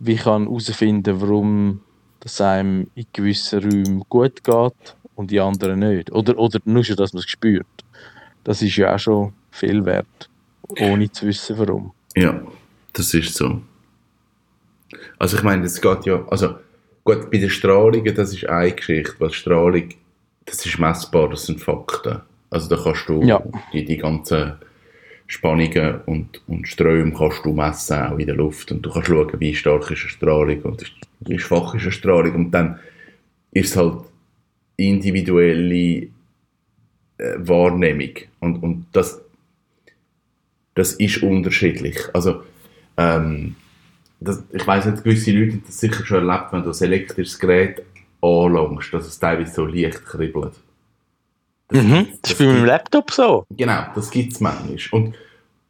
wie 0.00 0.16
kann 0.16 0.44
herausfinden, 0.46 1.20
warum 1.20 1.80
das 2.20 2.40
einem 2.40 2.88
in 2.94 3.06
gewissen 3.12 3.60
Räumen 3.62 4.04
gut 4.08 4.42
geht 4.42 4.96
und 5.14 5.30
in 5.32 5.40
anderen 5.40 5.78
nicht. 5.80 6.10
Oder, 6.12 6.36
oder 6.38 6.58
nur 6.64 6.82
schon, 6.84 6.96
dass 6.96 7.12
man 7.12 7.20
es 7.22 7.30
spürt. 7.30 7.66
Das 8.44 8.62
ist 8.62 8.76
ja 8.76 8.94
auch 8.94 8.98
schon 8.98 9.32
viel 9.50 9.84
wert, 9.84 10.28
ohne 10.80 11.10
zu 11.10 11.26
wissen, 11.26 11.58
warum. 11.58 11.92
Ja, 12.16 12.40
das 12.92 13.14
ist 13.14 13.34
so. 13.34 13.60
Also 15.18 15.36
ich 15.36 15.42
meine, 15.42 15.64
es 15.66 15.80
geht 15.80 16.06
ja, 16.06 16.24
also 16.28 16.56
gut, 17.04 17.30
bei 17.30 17.38
den 17.38 17.50
Strahlungen, 17.50 18.14
das 18.14 18.32
ist 18.32 18.46
eine 18.48 18.72
Geschichte, 18.72 19.14
weil 19.18 19.30
Strahlung, 19.32 19.88
das 20.46 20.64
ist 20.64 20.78
messbar, 20.78 21.28
das 21.28 21.46
sind 21.46 21.60
Fakten. 21.60 22.20
Also 22.50 22.68
da 22.74 22.82
kannst 22.82 23.08
du 23.08 23.22
Ja. 23.22 23.42
die, 23.72 23.84
die 23.84 23.96
ganzen 23.98 24.54
Spannungen 25.30 26.00
und, 26.06 26.42
und 26.48 26.66
Ströme 26.66 27.12
kannst 27.12 27.44
du 27.44 27.52
messen, 27.52 28.02
auch 28.02 28.18
in 28.18 28.26
der 28.26 28.34
Luft. 28.34 28.72
Und 28.72 28.82
du 28.82 28.90
kannst 28.90 29.06
schauen, 29.06 29.30
wie 29.38 29.54
stark 29.54 29.88
ist 29.92 30.00
eine 30.00 30.08
Strahlung 30.08 30.62
und 30.62 30.92
wie 31.20 31.38
schwach 31.38 31.72
ist 31.76 31.82
eine 31.82 31.92
Strahlung. 31.92 32.34
Und 32.34 32.50
dann 32.50 32.80
ist 33.52 33.70
es 33.70 33.76
halt 33.76 33.98
individuelle 34.76 36.08
äh, 37.18 37.36
Wahrnehmung. 37.36 38.10
Und, 38.40 38.60
und 38.60 38.86
das, 38.90 39.20
das 40.74 40.94
ist 40.94 41.22
unterschiedlich. 41.22 41.96
Also, 42.12 42.42
ähm, 42.96 43.54
das, 44.18 44.42
ich 44.52 44.66
weiß 44.66 44.86
nicht, 44.86 45.04
gewisse 45.04 45.30
Leute 45.30 45.52
haben 45.52 45.62
das 45.64 45.78
sicher 45.78 46.04
schon 46.04 46.28
erlebt, 46.28 46.52
wenn 46.52 46.64
du 46.64 46.70
ein 46.70 46.82
elektrisches 46.82 47.38
Gerät 47.38 47.82
anlangst, 48.20 48.92
dass 48.92 49.06
es 49.06 49.20
teilweise 49.20 49.54
so 49.54 49.64
leicht 49.64 50.04
kribbelt. 50.04 50.54
Das, 51.70 51.84
Das 52.22 52.30
ist 52.32 52.38
bei 52.38 52.44
meinem 52.46 52.56
gibt- 52.56 52.66
Laptop 52.68 53.10
so. 53.10 53.44
Genau, 53.50 53.82
das 53.94 54.10
gibt 54.10 54.32
es 54.32 54.40
manchmal. 54.40 54.76
Und 54.92 55.14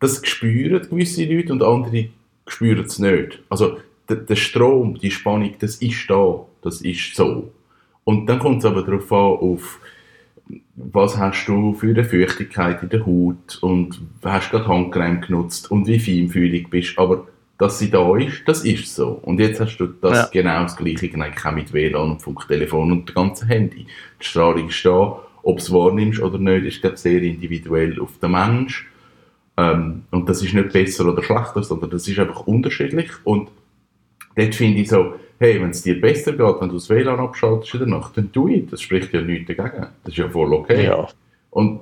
das 0.01 0.21
spüren 0.27 0.81
gewisse 0.89 1.25
Leute 1.25 1.53
und 1.53 1.63
andere 1.63 2.07
spüren 2.47 2.85
es 2.85 2.99
nicht. 2.99 3.41
Also 3.49 3.79
der, 4.09 4.17
der 4.17 4.37
Strom, 4.37 4.99
die 4.99 5.11
Spannung, 5.11 5.55
das 5.61 5.77
ist 5.77 6.09
da, 6.09 6.41
das 6.63 6.81
ist 6.81 7.15
so. 7.15 7.53
Und 8.05 8.27
dann 8.27 8.39
kommt 8.39 8.59
es 8.61 8.65
aber 8.65 8.83
darauf 8.83 9.13
an, 9.13 9.19
auf 9.19 9.79
was 10.75 11.17
hast 11.17 11.47
du 11.47 11.75
für 11.75 11.91
eine 11.91 12.05
Feuchtigkeit 12.05 12.83
in 12.83 12.89
der 12.89 13.07
Haut 13.07 13.59
und 13.61 14.01
hast 14.25 14.49
du 14.53 14.57
gerade 14.57 14.69
Handcreme 14.69 15.21
genutzt 15.21 15.71
und 15.71 15.87
wie 15.87 16.01
feinfühlig 16.01 16.69
bist. 16.71 16.99
Aber 16.99 17.29
dass 17.59 17.79
sie 17.79 17.91
da 17.91 18.17
ist, 18.17 18.43
das 18.47 18.65
ist 18.65 18.95
so. 18.95 19.21
Und 19.23 19.39
jetzt 19.39 19.61
hast 19.61 19.77
du 19.77 19.87
das 19.87 20.13
Ja. 20.19 20.29
genau 20.33 20.63
das 20.63 20.77
Gleiche 20.77 21.11
eigentlich 21.15 21.45
auch 21.45 21.53
mit 21.53 21.73
WLAN 21.73 22.13
und 22.13 22.23
Funktelefon 22.23 22.91
und 22.91 23.09
dem 23.09 23.15
ganzen 23.15 23.47
Handy. 23.49 23.87
Die 24.21 24.25
Strahlung 24.25 24.69
ist 24.71 24.85
da, 24.85 25.21
ob 25.43 25.59
du 25.59 25.63
es 25.63 25.73
wahrnimmst 25.73 26.21
oder 26.21 26.39
nicht, 26.39 26.67
ist 26.67 26.81
glaube 26.81 26.97
ich, 26.97 27.01
sehr 27.01 27.23
individuell 27.23 28.01
auf 28.01 28.19
den 28.19 28.33
Mensch. 28.33 28.91
Ähm, 29.57 30.03
und 30.11 30.29
das 30.29 30.43
ist 30.43 30.55
nicht 30.55 30.73
besser 30.73 31.07
oder 31.07 31.23
schlechter, 31.23 31.63
sondern 31.63 31.91
das 31.91 32.07
ist 32.09 32.19
einfach 32.19 32.47
unterschiedlich. 32.47 33.11
Und 33.25 33.51
dort 34.37 34.55
finde 34.55 34.81
ich 34.81 34.89
so, 34.89 35.15
hey, 35.39 35.61
wenn 35.61 35.71
es 35.71 35.83
dir 35.83 36.01
besser 36.01 36.33
geht, 36.33 36.61
wenn 36.61 36.69
du 36.69 36.75
das 36.75 36.91
WLAN 36.91 37.19
abschaltest 37.19 37.75
in 37.75 37.81
der 37.81 37.89
Nacht, 37.89 38.17
dann 38.17 38.31
tu 38.33 38.49
it. 38.49 38.73
Das 38.73 38.83
spricht 38.83 39.13
ja 39.13 39.23
nichts 39.23 39.55
dagegen. 39.55 39.87
Das 40.05 40.13
ist 40.13 40.19
ja 40.19 40.29
voll 40.29 40.53
okay. 40.53 40.85
Ja. 40.85 41.09
Und 41.51 41.81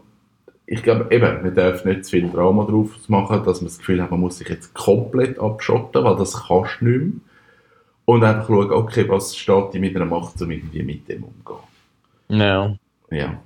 ich 0.66 0.82
glaube 0.82 1.06
eben, 1.14 1.42
man 1.42 1.54
darf 1.54 1.84
nicht 1.84 2.04
zu 2.04 2.12
viel 2.12 2.30
Drama 2.30 2.64
drauf 2.64 2.90
machen, 3.08 3.42
dass 3.44 3.60
man 3.60 3.68
das 3.68 3.78
Gefühl 3.78 4.02
hat, 4.02 4.10
man 4.10 4.20
muss 4.20 4.38
sich 4.38 4.48
jetzt 4.48 4.74
komplett 4.74 5.38
abschotten, 5.38 6.04
weil 6.04 6.16
das 6.16 6.46
kannst 6.46 6.80
du 6.80 6.84
nicht 6.84 7.00
mehr. 7.00 7.12
Und 8.04 8.24
einfach 8.24 8.46
schauen, 8.46 8.70
okay, 8.70 9.08
was 9.08 9.36
steht 9.36 9.74
in 9.74 9.82
meiner 9.82 10.04
Macht, 10.04 10.40
um 10.40 10.50
irgendwie 10.50 10.82
mit 10.82 11.08
dem 11.08 11.24
umzugehen. 11.24 11.58
Ja. 12.28 12.76
Ja. 13.10 13.40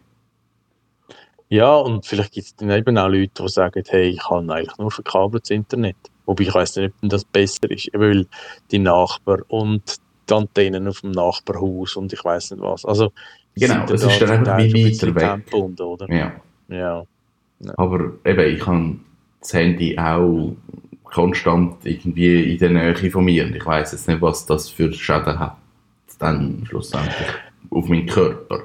Ja, 1.52 1.76
und 1.76 2.06
vielleicht 2.06 2.32
gibt 2.32 2.46
es 2.46 2.56
dann 2.56 2.70
eben 2.70 2.96
auch 2.96 3.08
Leute, 3.08 3.42
die 3.42 3.48
sagen, 3.50 3.82
hey, 3.86 4.08
ich 4.08 4.20
kann 4.20 4.48
eigentlich 4.50 4.78
nur 4.78 4.90
verkabeltes 4.90 5.50
Internet. 5.50 5.96
Wobei 6.24 6.44
ich 6.44 6.54
weiß 6.54 6.76
nicht, 6.76 6.94
ob 7.02 7.10
das 7.10 7.26
besser 7.26 7.70
ist, 7.70 7.90
weil 7.92 8.26
die 8.70 8.78
Nachbar 8.78 9.40
und 9.48 9.82
die 10.30 10.32
Antennen 10.32 10.88
auf 10.88 11.02
dem 11.02 11.10
Nachbarhaus 11.10 11.94
und 11.96 12.10
ich 12.10 12.24
weiß 12.24 12.52
nicht 12.52 12.62
was. 12.62 12.86
Also, 12.86 13.12
Genau, 13.54 13.84
das 13.84 14.00
da 14.00 14.08
ist 14.08 14.22
dann 14.22 14.30
einfach 14.30 14.58
wie 14.60 14.98
weiter 14.98 15.14
weg. 15.14 15.44
gebunden, 15.44 15.82
oder? 15.82 16.10
ja. 16.10 16.32
Ja. 16.68 17.04
Aber 17.76 18.12
eben, 18.24 18.56
ich 18.56 18.66
habe 18.66 18.96
das 19.40 19.52
Handy 19.52 19.98
auch 19.98 20.56
konstant 21.04 21.84
irgendwie 21.84 22.54
in 22.54 22.58
der 22.60 22.70
Nähe 22.70 23.10
von 23.10 23.26
mir. 23.26 23.44
Und 23.44 23.54
ich 23.54 23.66
weiß 23.66 23.92
jetzt 23.92 24.08
nicht, 24.08 24.22
was 24.22 24.46
das 24.46 24.70
für 24.70 24.90
Schäden 24.90 25.38
hat. 25.38 25.58
Dann 26.18 26.64
schlussendlich 26.66 27.28
auf 27.68 27.88
meinen 27.88 28.06
Körper. 28.06 28.62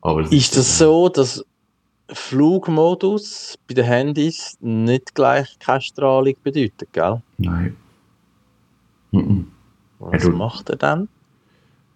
Aber 0.00 0.20
Ist 0.30 0.56
das 0.56 0.78
so, 0.78 1.08
dass 1.08 1.44
Flugmodus 2.10 3.58
bei 3.66 3.74
den 3.74 3.84
Handys 3.84 4.56
nicht 4.60 5.14
gleich 5.14 5.58
keine 5.58 5.80
Strahlung 5.80 6.34
bedeutet, 6.42 6.92
gell? 6.92 7.22
Nein. 7.38 7.76
Mhm. 9.12 9.50
Was 9.98 10.22
du- 10.22 10.30
macht 10.30 10.70
er 10.70 10.76
dann? 10.76 11.08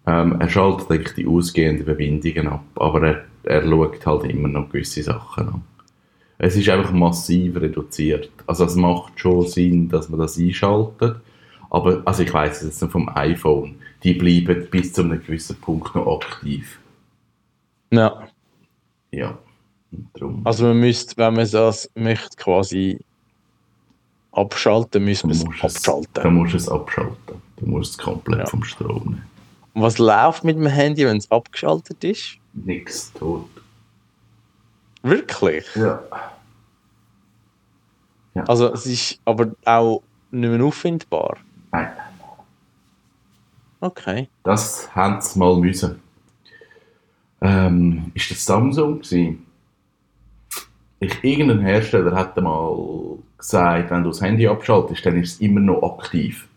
Ähm, 0.05 0.39
er 0.41 0.49
schaltet 0.49 0.91
eigentlich 0.91 1.13
die 1.15 1.25
ausgehenden 1.27 1.85
Verbindungen 1.85 2.47
ab, 2.47 2.63
aber 2.75 3.07
er, 3.07 3.25
er 3.43 3.63
schaut 3.63 4.05
halt 4.05 4.23
immer 4.25 4.49
noch 4.49 4.69
gewisse 4.69 5.01
Sachen 5.01 5.47
an. 5.47 5.61
Es 6.37 6.57
ist 6.57 6.67
einfach 6.67 6.91
massiv 6.91 7.55
reduziert. 7.55 8.29
Also 8.45 8.65
es 8.65 8.75
macht 8.75 9.17
schon 9.19 9.47
Sinn, 9.47 9.87
dass 9.87 10.09
man 10.09 10.19
das 10.19 10.37
einschaltet, 10.37 11.17
aber 11.69 12.01
also 12.05 12.23
ich 12.23 12.33
weiß 12.33 12.57
es 12.57 12.63
jetzt 12.67 12.81
noch 12.81 12.91
vom 12.91 13.09
iPhone, 13.15 13.75
die 14.03 14.13
bleiben 14.13 14.67
bis 14.69 14.91
zu 14.91 15.03
einem 15.03 15.21
gewissen 15.23 15.55
Punkt 15.55 15.95
noch 15.95 16.19
aktiv. 16.21 16.79
Ja. 17.91 18.27
Ja, 19.11 19.37
und 19.93 20.09
darum. 20.13 20.41
Also 20.45 20.65
man 20.65 20.79
müsste, 20.79 21.15
wenn 21.17 21.33
man 21.35 21.49
das 21.49 21.89
möchte, 21.95 22.35
quasi 22.37 22.99
abschalten, 24.31 25.03
müsste 25.03 25.27
man 25.27 25.35
es 25.35 25.43
Du 25.43 25.45
musst 25.51 25.63
es- 25.63 25.75
abschalten. 25.77 26.23
Dann 26.23 26.33
musst 26.35 26.53
du 26.53 26.57
es 26.57 26.69
abschalten. 26.69 27.41
Du 27.57 27.65
musst 27.67 27.91
es 27.91 27.97
komplett 27.97 28.39
Ja. 28.39 28.45
vom 28.47 28.63
Strom 28.63 29.03
nehmen. 29.03 29.23
Und 29.73 29.81
was 29.81 29.97
läuft 29.97 30.43
mit 30.43 30.55
dem 30.57 30.67
Handy, 30.67 31.05
wenn 31.05 31.17
es 31.17 31.29
abgeschaltet 31.31 32.03
ist? 32.03 32.37
Nix 32.53 33.11
tot. 33.13 33.47
Wirklich? 35.01 35.65
Ja. 35.75 36.01
Also 38.47 38.73
es 38.73 38.85
ist 38.85 39.19
aber 39.25 39.51
auch 39.65 40.01
nicht 40.31 40.49
mehr 40.49 40.63
auffindbar. 40.63 41.37
Nein. 41.71 41.91
Okay. 43.79 44.29
Das 44.43 44.93
haben 44.95 45.19
sie 45.21 45.37
mal 45.37 45.57
müssen. 45.57 45.99
Ähm, 47.41 48.11
ist 48.13 48.31
das 48.31 48.45
Samsung 48.45 49.01
gewesen? 49.01 49.45
Ich, 51.03 51.23
irgendein 51.23 51.61
Hersteller 51.61 52.15
hat 52.15 52.35
mal 52.41 53.17
gesagt, 53.37 53.91
wenn 53.91 54.03
du 54.03 54.09
das 54.09 54.21
Handy 54.21 54.47
abschaltest, 54.47 55.05
dann 55.05 55.21
ist 55.21 55.33
es 55.33 55.41
immer 55.41 55.59
noch 55.59 55.83
aktiv. 55.99 56.47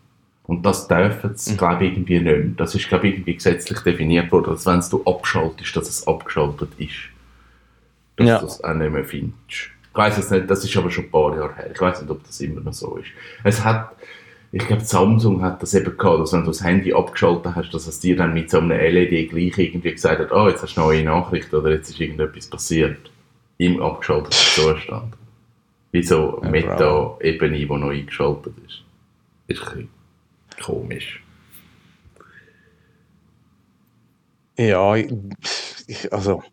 Und 0.45 0.65
das 0.65 0.87
dürfen 0.87 1.31
sie, 1.35 1.53
Mhm. 1.53 1.57
glaube 1.57 1.85
ich, 1.85 1.91
irgendwie 1.93 2.19
nicht 2.19 2.23
mehr. 2.23 2.45
Das 2.55 2.73
ist, 2.73 2.87
glaube 2.87 3.07
ich, 3.07 3.15
irgendwie 3.15 3.35
gesetzlich 3.35 3.79
definiert 3.79 4.31
worden, 4.31 4.51
dass 4.51 4.65
wenn 4.65 4.79
es 4.79 4.89
du 4.89 5.03
abschaltest, 5.05 5.75
dass 5.75 5.89
es 5.89 6.07
abgeschaltet 6.07 6.69
ist. 6.77 6.93
Dass 8.15 8.27
Ja. 8.27 8.39
du 8.39 8.45
das 8.45 8.63
auch 8.63 8.73
nicht 8.73 8.91
mehr 8.91 9.03
findest. 9.03 9.35
Ich 9.49 9.69
weiß 9.93 10.17
es 10.19 10.29
nicht, 10.31 10.49
das 10.49 10.63
ist 10.63 10.77
aber 10.77 10.89
schon 10.91 11.05
ein 11.05 11.11
paar 11.11 11.35
Jahre 11.35 11.55
her. 11.55 11.71
Ich 11.73 11.81
weiß 11.81 12.01
nicht, 12.01 12.11
ob 12.11 12.23
das 12.23 12.39
immer 12.39 12.61
noch 12.61 12.73
so 12.73 12.95
ist. 12.97 13.07
Es 13.43 13.65
hat, 13.65 13.91
ich 14.51 14.65
glaube, 14.65 14.83
Samsung 14.85 15.41
hat 15.41 15.61
das 15.61 15.73
eben 15.73 15.97
gehabt, 15.97 16.21
dass 16.21 16.31
wenn 16.33 16.41
du 16.41 16.47
das 16.47 16.63
Handy 16.63 16.93
abgeschaltet 16.93 17.53
hast, 17.55 17.71
dass 17.71 17.87
es 17.87 17.99
dir 17.99 18.15
dann 18.15 18.33
mit 18.33 18.49
so 18.49 18.59
einem 18.59 18.71
LED 18.71 19.29
gleich 19.31 19.57
irgendwie 19.57 19.91
gesagt 19.91 20.19
hat, 20.19 20.31
oh, 20.31 20.47
jetzt 20.47 20.61
hast 20.63 20.75
du 20.77 20.81
neue 20.81 21.03
Nachrichten 21.03 21.55
oder 21.57 21.71
jetzt 21.71 21.89
ist 21.89 21.99
irgendetwas 21.99 22.47
passiert. 22.47 22.97
Im 23.57 23.81
abgeschalteten 23.81 24.31
Zustand. 24.55 25.13
Wie 25.91 26.03
so 26.03 26.39
Ja, 26.43 26.49
Meta-Ebene, 26.49 27.57
die 27.57 27.65
noch 27.65 27.89
eingeschaltet 27.89 28.53
ist. 28.65 28.83
Ist 29.47 29.61
ein 29.61 29.69
bisschen 29.73 29.89
komisch. 30.61 31.23
Ja, 34.57 34.95
ich, 34.95 36.11
also 36.11 36.43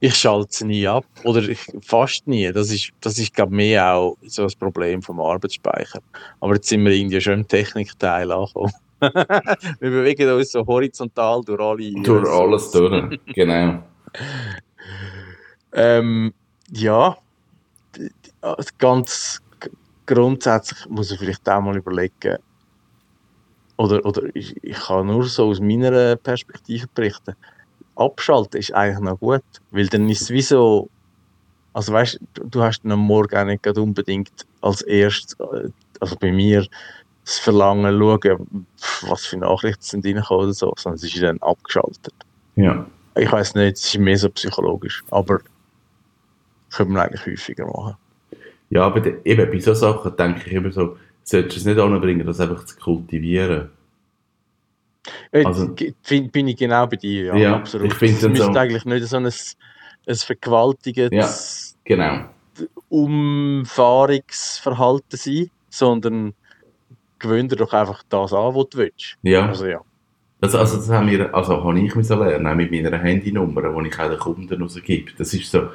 ich 0.00 0.14
schalte 0.16 0.48
es 0.50 0.60
nie 0.62 0.86
ab. 0.86 1.04
Oder 1.24 1.48
ich, 1.48 1.60
fast 1.82 2.26
nie. 2.26 2.50
Das 2.52 2.70
ist, 2.70 2.90
das 3.00 3.18
ist 3.18 3.34
glaube 3.34 3.54
mehr 3.54 3.94
auch 3.94 4.16
so 4.22 4.44
ein 4.44 4.52
Problem 4.58 5.02
vom 5.02 5.20
Arbeitsspeicher. 5.20 6.00
Aber 6.40 6.54
jetzt 6.54 6.68
sind 6.68 6.84
wir 6.84 6.92
irgendwie 6.92 7.20
schon 7.20 7.40
im 7.40 7.48
Technikteil 7.48 8.30
angekommen. 8.32 8.72
wir 9.00 9.90
bewegen 9.90 10.30
uns 10.30 10.52
so 10.52 10.66
horizontal 10.66 11.42
durch 11.44 11.60
alle. 11.60 11.92
Durch 12.02 12.28
alles 12.28 12.70
durch. 12.70 13.20
genau. 13.34 13.82
Ähm, 15.74 16.32
ja, 16.70 17.16
also 18.40 18.70
ganz 18.78 19.40
grundsätzlich 20.06 20.88
muss 20.88 21.10
man 21.10 21.18
vielleicht 21.18 21.48
auch 21.48 21.60
mal 21.60 21.76
überlegen, 21.76 22.38
oder, 23.76 24.04
oder 24.04 24.22
ich, 24.34 24.54
ich 24.62 24.76
kann 24.76 25.06
nur 25.06 25.24
so 25.24 25.48
aus 25.48 25.60
meiner 25.60 26.16
Perspektive 26.16 26.86
berichten, 26.94 27.34
abschalten 27.96 28.60
ist 28.60 28.72
eigentlich 28.74 29.00
noch 29.00 29.18
gut, 29.18 29.42
weil 29.70 29.88
dann 29.88 30.08
ist 30.08 30.22
es 30.22 30.30
wie 30.30 30.42
so, 30.42 30.88
also 31.72 31.92
weißt 31.92 32.20
du, 32.34 32.44
du 32.48 32.62
hast 32.62 32.82
dann 32.82 32.92
am 32.92 33.00
Morgen 33.00 33.36
auch 33.36 33.44
nicht 33.44 33.66
unbedingt 33.66 34.46
als 34.60 34.82
erstes, 34.82 35.36
äh, 35.40 35.68
also 36.00 36.16
bei 36.16 36.32
mir, 36.32 36.66
das 37.24 37.38
Verlangen 37.38 37.98
schauen, 37.98 38.66
was 39.08 39.24
für 39.24 39.38
Nachrichten 39.38 39.82
sind 39.82 40.04
reingekommen 40.04 40.44
oder 40.44 40.52
so, 40.52 40.74
sondern 40.76 40.96
es 40.96 41.04
ist 41.04 41.22
dann 41.22 41.40
abgeschaltet. 41.40 42.12
Ja. 42.56 42.84
Ich 43.16 43.32
weiß 43.32 43.54
nicht, 43.54 43.78
es 43.78 43.86
ist 43.86 43.98
mehr 43.98 44.18
so 44.18 44.28
psychologisch, 44.28 45.02
aber 45.10 45.40
könnte 46.76 46.92
man 46.92 47.02
eigentlich 47.02 47.26
häufiger 47.26 47.66
machen. 47.66 47.96
Ja, 48.70 48.82
aber 48.86 49.04
eben 49.26 49.50
bei 49.50 49.58
solchen 49.60 49.80
Sachen 49.80 50.16
denke 50.16 50.42
ich 50.46 50.52
immer 50.52 50.72
so, 50.72 50.96
solltest 51.22 51.56
du 51.56 51.60
es 51.60 51.64
nicht 51.66 51.78
anbringen, 51.78 52.26
das 52.26 52.40
einfach 52.40 52.64
zu 52.64 52.76
kultivieren. 52.76 53.70
Äh, 55.30 55.44
Also- 55.44 55.74
find, 56.02 56.32
bin 56.32 56.48
ich 56.48 56.56
genau 56.56 56.86
bei 56.86 56.96
dir, 56.96 57.26
ja, 57.26 57.36
Ja, 57.36 57.56
absolut. 57.56 57.88
ich 57.88 57.94
finde 57.94 58.14
es 58.16 58.22
müsste 58.28 58.46
so- 58.46 58.52
eigentlich 58.58 58.84
nicht 58.84 59.06
so 59.06 59.16
ein, 59.18 59.26
ein 59.26 60.14
vergewaltigendes 60.16 61.76
Genau. 61.84 62.24
Umfahrungsverhalten 62.88 65.18
sein, 65.18 65.50
sondern 65.68 66.34
gewöhn 67.18 67.48
dir 67.48 67.56
doch 67.56 67.72
einfach 67.72 68.02
das 68.08 68.32
an, 68.32 68.54
was 68.54 68.68
du 68.70 68.78
willst. 68.78 69.16
Ja. 69.22 69.48
Also 69.48 69.66
ja. 69.66 69.80
Also, 70.40 70.58
also 70.58 70.76
das 70.76 70.88
haben 70.90 71.08
wir, 71.10 71.34
also 71.34 71.64
habe 71.64 71.80
ich 71.80 71.92
lernen, 71.94 72.46
auch 72.46 72.54
mit 72.54 72.70
meiner 72.70 72.98
Handynummer, 72.98 73.62
die 73.82 73.88
ich 73.88 73.98
auch 73.98 74.08
den 74.10 74.18
Kunden 74.18 74.62
rausgebe. 74.62 75.12
Das 75.16 75.32
ist 75.32 75.50
so, 75.50 75.68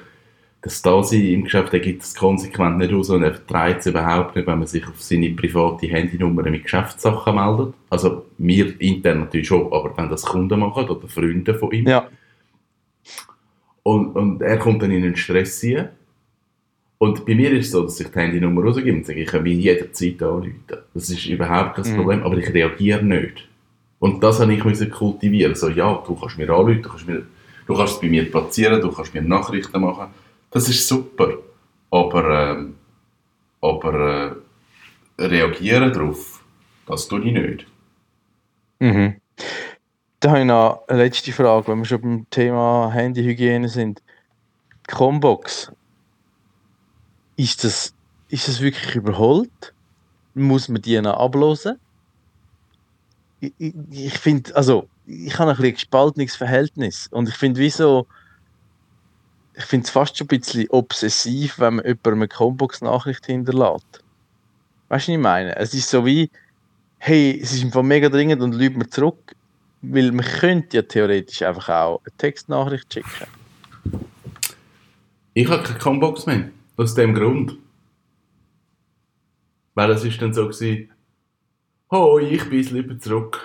das 0.61 0.81
Dasein 0.81 1.23
im 1.25 1.43
Geschäft, 1.45 1.71
der 1.71 1.79
gibt 1.79 2.03
es 2.03 2.13
konsequent 2.15 2.77
nicht 2.79 2.93
aus 2.93 3.09
und 3.09 3.23
er 3.23 3.33
vertreibt 3.33 3.79
es 3.79 3.85
überhaupt 3.87 4.35
nicht, 4.35 4.45
wenn 4.45 4.59
man 4.59 4.67
sich 4.67 4.85
auf 4.85 5.01
seine 5.01 5.29
private 5.29 5.87
Handynummer 5.87 6.43
mit 6.49 6.63
Geschäftssachen 6.63 7.35
meldet. 7.35 7.73
Also 7.89 8.25
wir 8.37 8.79
intern 8.81 9.19
natürlich 9.21 9.47
schon, 9.47 9.71
aber 9.71 9.95
wenn 9.95 10.09
das 10.09 10.23
Kunden 10.23 10.59
machen 10.59 10.89
oder 10.89 11.07
Freunde 11.07 11.53
von 11.55 11.71
ihm. 11.71 11.87
Ja, 11.87 12.09
Und, 13.83 14.15
und 14.15 14.41
er 14.41 14.57
kommt 14.57 14.81
dann 14.83 14.91
in 14.91 15.03
einen 15.03 15.15
Stress 15.15 15.63
rein. 15.63 15.89
Und 16.97 17.25
bei 17.25 17.33
mir 17.33 17.51
ist 17.53 17.67
es 17.67 17.71
so, 17.71 17.83
dass 17.83 17.99
ich 17.99 18.09
die 18.09 18.19
Handynummer 18.19 18.61
rausgebe 18.63 18.91
und 18.97 19.05
sage, 19.05 19.21
ich 19.21 19.29
kann 19.29 19.43
mich 19.43 19.57
jederzeit 19.57 20.21
anrufen. 20.21 20.63
Das 20.93 21.09
ist 21.09 21.25
überhaupt 21.25 21.75
kein 21.77 21.93
Mhm. 21.93 21.95
Problem, 21.97 22.23
aber 22.23 22.37
ich 22.37 22.53
reagiere 22.53 23.03
nicht. 23.03 23.47
Und 23.99 24.21
das 24.21 24.41
habe 24.41 24.53
ich 24.53 24.63
müssen 24.65 24.89
kultivieren. 24.91 25.55
So, 25.55 25.69
ja, 25.69 26.03
du 26.05 26.15
kannst 26.15 26.37
mir 26.37 26.49
anrufen, 26.49 26.81
du 26.81 26.89
kannst, 26.89 27.07
mir, 27.07 27.23
du 27.65 27.73
kannst 27.73 27.93
es 27.95 28.01
bei 28.01 28.09
mir 28.09 28.29
platzieren, 28.29 28.81
du 28.81 28.91
kannst 28.91 29.13
mir 29.13 29.21
Nachrichten 29.21 29.79
machen. 29.79 30.07
Das 30.51 30.67
ist 30.67 30.87
super. 30.87 31.37
Aber, 31.91 32.51
ähm, 32.51 32.75
aber 33.61 34.37
äh, 35.17 35.25
reagieren 35.25 35.91
darauf, 35.91 36.43
das 36.85 37.07
tue 37.07 37.25
ich 37.25 37.33
nicht. 37.33 37.67
Mhm. 38.79 39.19
Da 40.19 40.29
habe 40.29 40.39
ich 40.41 40.45
noch 40.45 40.83
eine 40.87 41.03
letzte 41.03 41.31
Frage, 41.31 41.67
wenn 41.67 41.79
wir 41.79 41.85
schon 41.85 42.01
beim 42.01 42.29
Thema 42.29 42.91
Handyhygiene 42.91 43.69
sind. 43.69 44.01
Die 44.87 44.93
Combox, 44.93 45.71
ist 47.39 47.63
das, 47.63 47.93
ist 48.27 48.47
das 48.49 48.59
wirklich 48.59 48.95
überholt? 48.95 49.73
Muss 50.33 50.67
man 50.67 50.81
die 50.81 50.99
noch 50.99 51.17
ablösen? 51.17 51.79
Ich, 53.39 53.53
ich, 53.57 53.73
ich 53.91 54.19
finde, 54.19 54.53
also, 54.55 54.89
ich 55.05 55.37
habe 55.39 55.51
ein 55.51 55.57
bisschen 55.57 55.73
gespaltenes 55.73 56.35
Verhältnis 56.35 57.07
und 57.11 57.29
ich 57.29 57.35
finde, 57.35 57.61
wieso, 57.61 58.07
ich 59.59 59.65
finde 59.65 59.85
es 59.85 59.89
fast 59.89 60.17
schon 60.17 60.25
ein 60.25 60.39
bisschen 60.39 60.69
obsessiv, 60.69 61.59
wenn 61.59 61.75
man 61.75 61.85
jemandem 61.85 62.13
eine 62.13 62.27
Combox-Nachricht 62.29 63.25
hinterlässt. 63.25 64.03
Weißt 64.87 65.07
du, 65.07 65.11
was 65.11 65.17
ich 65.17 65.17
meine? 65.17 65.55
Es 65.57 65.73
ist 65.73 65.89
so 65.89 66.05
wie, 66.05 66.31
hey, 66.97 67.37
es 67.43 67.53
ist 67.53 67.65
einfach 67.65 67.83
mega 67.83 68.07
dringend 68.07 68.41
und 68.41 68.55
lügt 68.55 68.77
mir 68.77 68.89
zurück. 68.89 69.35
Weil 69.81 70.13
man 70.13 70.25
könnte 70.25 70.77
ja 70.77 70.83
theoretisch 70.83 71.41
einfach 71.41 71.67
auch 71.69 72.01
eine 72.05 72.17
Textnachricht 72.17 72.93
schicken. 72.93 73.27
Ich 75.33 75.47
habe 75.49 75.63
keine 75.63 75.77
Combox 75.77 76.25
mehr. 76.25 76.49
Aus 76.77 76.95
dem 76.95 77.13
Grund. 77.13 77.57
Weil 79.75 79.91
es 79.91 80.05
ist 80.05 80.21
dann 80.21 80.33
so 80.33 80.47
gewesen, 80.47 80.89
hoi, 81.91 82.23
ich 82.23 82.49
bin 82.49 82.63
lieber 82.63 82.97
zurück. 82.97 83.41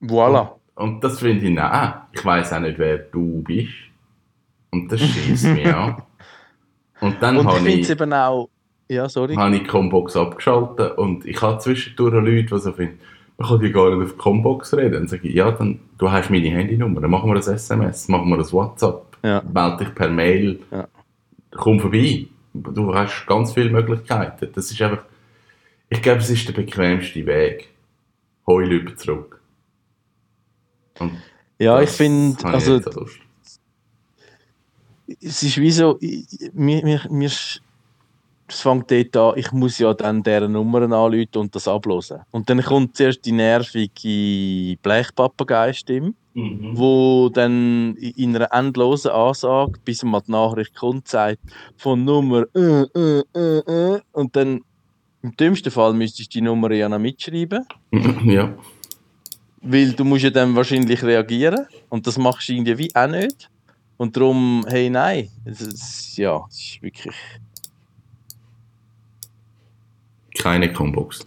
Voilà. 0.00 0.52
Und 0.76 1.04
das 1.04 1.20
finde 1.20 1.46
ich, 1.46 1.52
nein, 1.52 1.94
ich 2.12 2.24
weiß 2.24 2.54
auch 2.54 2.60
nicht, 2.60 2.78
wer 2.78 2.96
du 2.98 3.42
bist. 3.42 3.93
Und 4.74 4.90
das 4.92 5.00
schießt 5.00 5.44
mich 5.46 5.66
an. 5.72 6.02
Und 7.00 7.22
dann 7.22 7.36
Und 7.38 7.46
ich 7.48 7.54
habe 7.54 7.68
ich, 7.70 7.90
eben 7.90 8.12
auch. 8.12 8.48
Ja, 8.88 9.08
sorry. 9.08 9.34
habe 9.36 9.54
ich 9.56 9.62
die 9.62 9.66
Combox 9.68 10.16
abgeschaltet 10.16 10.98
und 10.98 11.24
ich 11.24 11.40
habe 11.40 11.58
zwischendurch 11.58 12.12
Leute, 12.12 12.42
die 12.54 12.58
so 12.58 12.72
finden, 12.72 12.98
man 13.38 13.48
kann 13.48 13.62
ja 13.62 13.68
gar 13.70 13.94
nicht 13.96 14.04
auf 14.04 14.12
die 14.12 14.18
Combox 14.18 14.74
reden. 14.74 14.92
Dann 14.92 15.08
sage 15.08 15.28
ich, 15.28 15.34
ja, 15.34 15.50
dann, 15.52 15.80
du 15.98 16.10
hast 16.10 16.30
meine 16.30 16.48
Handynummer, 16.50 17.00
dann 17.00 17.10
machen 17.10 17.30
wir 17.30 17.36
ein 17.36 17.42
SMS, 17.54 18.08
machen 18.08 18.28
wir 18.28 18.36
ein 18.38 18.52
WhatsApp, 18.52 19.02
Ja. 19.22 19.42
melde 19.52 19.84
dich 19.84 19.94
per 19.94 20.08
Mail, 20.10 20.58
Ja. 20.70 20.86
komm 21.52 21.80
vorbei. 21.80 22.26
Du 22.52 22.94
hast 22.94 23.26
ganz 23.26 23.52
viele 23.54 23.70
Möglichkeiten. 23.70 24.48
Das 24.54 24.70
ist 24.70 24.80
einfach, 24.82 25.02
ich 25.88 26.02
glaube, 26.02 26.18
es 26.20 26.30
ist 26.30 26.46
der 26.46 26.52
bequemste 26.52 27.24
Weg. 27.26 27.68
Hoi 28.46 28.64
lieber 28.64 28.94
zurück. 28.96 29.40
Und 31.00 31.12
Ja, 31.58 31.80
ich 31.80 31.86
das 31.88 31.96
finde, 31.96 32.44
also 32.44 32.74
Lust. 32.94 33.18
Es 35.20 35.42
ist 35.42 35.58
wie 35.58 35.70
so, 35.70 35.96
ich- 36.00 36.26
mir, 36.52 36.84
mir, 37.10 37.26
es 37.26 37.60
fängt 38.48 38.90
dort 38.90 39.16
an, 39.16 39.32
ich 39.38 39.52
muss 39.52 39.78
ja 39.78 39.94
dann 39.94 40.22
deren 40.22 40.52
Nummern 40.52 40.92
anrufen 40.92 41.28
und 41.36 41.54
das 41.54 41.66
ablösen. 41.68 42.20
Und 42.30 42.48
dann 42.50 42.62
kommt 42.62 42.96
zuerst 42.96 43.24
die 43.24 43.32
nervige 43.32 44.76
Blechpapagei-Stimme, 44.82 46.14
Mhm. 46.36 46.72
wo 46.76 47.28
dann 47.32 47.94
in 47.96 48.34
einer 48.34 48.52
endlosen 48.52 49.12
Ansage, 49.12 49.78
bis 49.84 50.02
mal 50.02 50.20
die 50.20 50.32
Nachricht 50.32 50.74
kommt, 50.74 51.06
sagt, 51.06 51.38
von 51.76 52.04
Nummer 52.04 52.44
äh, 52.54 52.82
äh, 52.82 53.22
äh, 53.36 53.58
äh, 53.94 54.00
und 54.12 54.34
dann 54.34 54.60
im 55.22 55.36
dümmsten 55.36 55.70
Fall 55.70 55.94
müsstest 55.94 56.34
du 56.34 56.38
die 56.38 56.44
Nummer 56.44 56.70
ja 56.72 56.88
noch 56.88 56.98
mitschreiben, 56.98 57.64
ja. 58.24 58.52
weil 59.62 59.92
du 59.92 60.04
musst 60.04 60.24
ja 60.24 60.30
dann 60.30 60.54
wahrscheinlich 60.56 61.02
reagieren 61.04 61.66
und 61.88 62.04
das 62.06 62.18
machst 62.18 62.48
du 62.48 62.52
irgendwie 62.52 62.78
wie 62.78 62.94
auch 62.96 63.06
nicht. 63.06 63.48
Und 63.96 64.16
darum, 64.16 64.64
hey, 64.68 64.90
nein, 64.90 65.28
es 65.44 65.60
ist, 65.60 66.16
ja, 66.16 66.44
es 66.48 66.56
ist 66.58 66.82
wirklich, 66.82 67.14
Keine 70.38 70.72
Combox. 70.72 71.26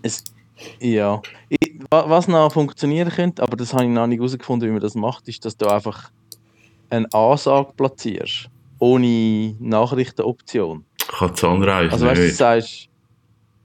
ja. 0.81 1.21
Ich, 1.49 1.79
wa- 1.89 2.09
was 2.09 2.27
noch 2.27 2.51
funktionieren 2.51 3.09
könnte, 3.09 3.41
aber 3.41 3.55
das 3.55 3.73
habe 3.73 3.85
ich 3.85 3.89
noch 3.89 4.05
nicht 4.07 4.19
herausgefunden, 4.19 4.67
wie 4.67 4.73
man 4.73 4.81
das 4.81 4.95
macht, 4.95 5.27
ist, 5.29 5.45
dass 5.45 5.55
du 5.55 5.67
einfach 5.67 6.11
eine 6.89 7.07
Ansage 7.13 7.71
platzierst, 7.75 8.49
ohne 8.79 9.55
Nachrichtenoption. 9.59 10.85
Kann 11.07 11.33
die 11.33 11.39
Sunrise 11.39 11.91
Also 11.91 12.05
weißt 12.05 12.21
du, 12.21 12.27
du 12.27 12.33
sagst, 12.33 12.89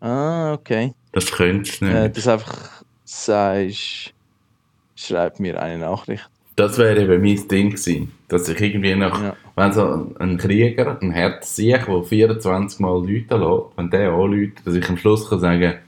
ah, 0.01 0.53
okay, 0.53 0.95
Das 1.13 1.27
könntest 1.31 1.81
du 1.81 1.87
nicht. 1.87 1.95
äh, 1.97 2.11
dass 2.11 2.29
einfach 2.29 2.85
sagst, 3.05 4.15
schreib 4.95 5.41
mir 5.41 5.61
eine 5.61 5.79
Nachricht. 5.79 6.31
Das 6.57 6.77
wäre 6.79 7.01
eben 7.01 7.23
mein 7.23 7.49
Ding 7.49 7.71
gewesen. 7.71 8.13
Dass 8.29 8.49
ich 8.49 8.61
irgendwie 8.61 8.95
nach, 8.95 9.21
Ja. 9.23 9.37
wenn 9.57 9.73
so 9.73 10.15
ein 10.19 10.37
Krieger, 10.39 10.99
ein 11.01 11.11
Herzsieg, 11.11 11.87
der 11.87 12.03
24 12.03 12.81
Mal 12.81 12.99
Leute 13.01 13.37
lässt, 13.37 13.77
wenn 13.77 13.91
der 13.91 14.13
anläutet, 14.13 14.67
dass 14.67 14.75
ich 14.75 14.89
am 14.89 14.97
Schluss 14.99 15.29
kann 15.29 15.41
sagen 15.41 15.79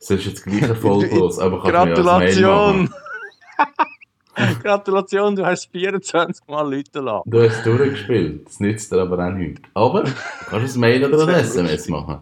es 0.00 0.10
ist 0.10 0.26
jetzt 0.26 0.44
gleich 0.44 0.62
erfolglos, 0.62 1.38
aber 1.40 1.60
kannst 1.60 1.72
mir 1.88 1.94
Gratulation! 1.94 2.90
Gratulation, 4.62 5.34
du 5.34 5.44
hast 5.44 5.68
24 5.72 6.46
Mal 6.46 6.72
Leute 6.74 7.00
lassen. 7.00 7.28
Du 7.28 7.42
hast 7.42 7.56
es 7.58 7.62
durchgespielt, 7.64 8.46
das 8.46 8.60
nützt 8.60 8.92
dir 8.92 9.00
aber 9.00 9.26
auch 9.26 9.32
nichts. 9.32 9.62
Aber 9.74 10.04
du 10.04 10.12
kannst 10.48 10.76
ein 10.76 10.80
Mail 10.80 11.04
oder 11.12 11.26
ein 11.26 11.34
SMS 11.44 11.88
machen. 11.88 12.20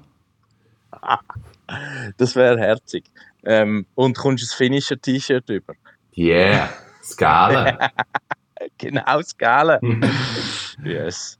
Das 2.17 2.35
wäre 2.35 2.59
herzig. 2.59 3.05
Ähm, 3.45 3.85
und 3.95 4.17
kommst 4.17 4.51
ein 4.51 4.57
Finisher-T-Shirt 4.57 5.49
über. 5.51 5.75
Yeah, 6.17 6.71
Skala. 7.07 7.91
Genau, 8.79 9.19
das 9.19 9.37
Geile. 9.39 9.81
yes. 10.83 11.39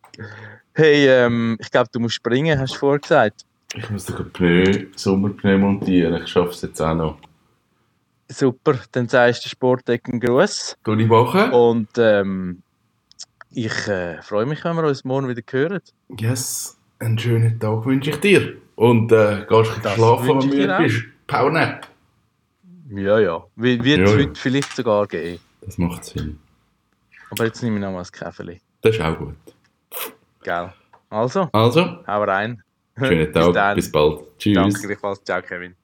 Hey, 0.75 1.09
ähm, 1.09 1.57
ich 1.61 1.71
glaube, 1.71 1.89
du 1.93 1.99
musst 1.99 2.15
springen, 2.15 2.59
hast 2.59 2.75
du 2.75 2.79
vorher 2.79 3.01
gesagt. 3.01 3.45
ich 3.75 3.91
muss 3.91 4.05
den 4.05 4.31
Pneu, 4.33 4.87
Sommerpneu 4.95 5.59
montieren, 5.59 6.23
ich 6.23 6.29
schaffe 6.29 6.51
es 6.51 6.63
jetzt 6.63 6.81
auch 6.81 6.95
noch. 6.95 7.19
Super, 8.29 8.75
dann 8.93 9.09
sagst 9.09 9.45
du 9.45 9.49
Sportdecken 9.49 10.21
Gruß. 10.21 10.77
Ich 10.87 11.07
machen? 11.07 11.53
Und 11.53 11.89
ähm, 11.97 12.63
ich 13.51 13.89
äh, 13.89 14.21
freue 14.23 14.47
mich, 14.47 14.65
wenn 14.65 14.77
wir 14.77 14.85
uns 14.85 15.05
morgen 15.05 15.29
wieder 15.29 15.43
hören. 15.51 15.81
Yes, 16.19 16.79
einen 16.99 17.19
schönen 17.19 17.59
Tag 17.59 17.87
wünsche 17.87 18.11
ich 18.11 18.21
dir. 18.21 18.57
Und 18.75 19.11
äh, 19.13 19.47
gehst 19.49 19.71
du 19.83 19.89
schlafen, 19.89 20.29
wenn 20.29 20.39
ich 20.39 20.51
du 20.51 20.57
müde 20.57 20.77
bist. 20.81 21.05
Powernap. 21.27 21.89
Ja, 22.91 23.19
ja. 23.19 23.45
Wird 23.57 23.81
es 23.81 23.87
ja. 23.87 24.07
heute 24.07 24.35
vielleicht 24.35 24.77
sogar 24.77 25.07
geben. 25.07 25.41
Das 25.67 25.79
macht 25.79 26.05
Sinn. 26.05 26.39
Aber 27.31 27.45
jetzt 27.45 27.63
nehme 27.63 27.77
ich 27.77 27.83
noch 27.83 27.93
mal 27.93 28.01
ein 28.01 28.07
Käferli. 28.11 28.61
Das 28.83 28.95
ist 28.95 29.03
auch 29.03 29.19
gut. 29.19 29.35
Gell? 30.43 30.73
Also, 31.11 31.49
Also, 31.53 32.05
hau 32.07 32.23
rein. 32.25 32.63
schönen 32.99 33.27
Bis 33.33 33.45
Tag, 33.45 33.53
dann. 33.53 33.75
bis 33.77 33.91
bald. 33.93 34.39
Tschüss. 34.39 34.55
Danke 34.55 34.81
gleichfalls. 34.87 35.23
Ciao, 35.25 35.43
Kevin. 35.43 35.75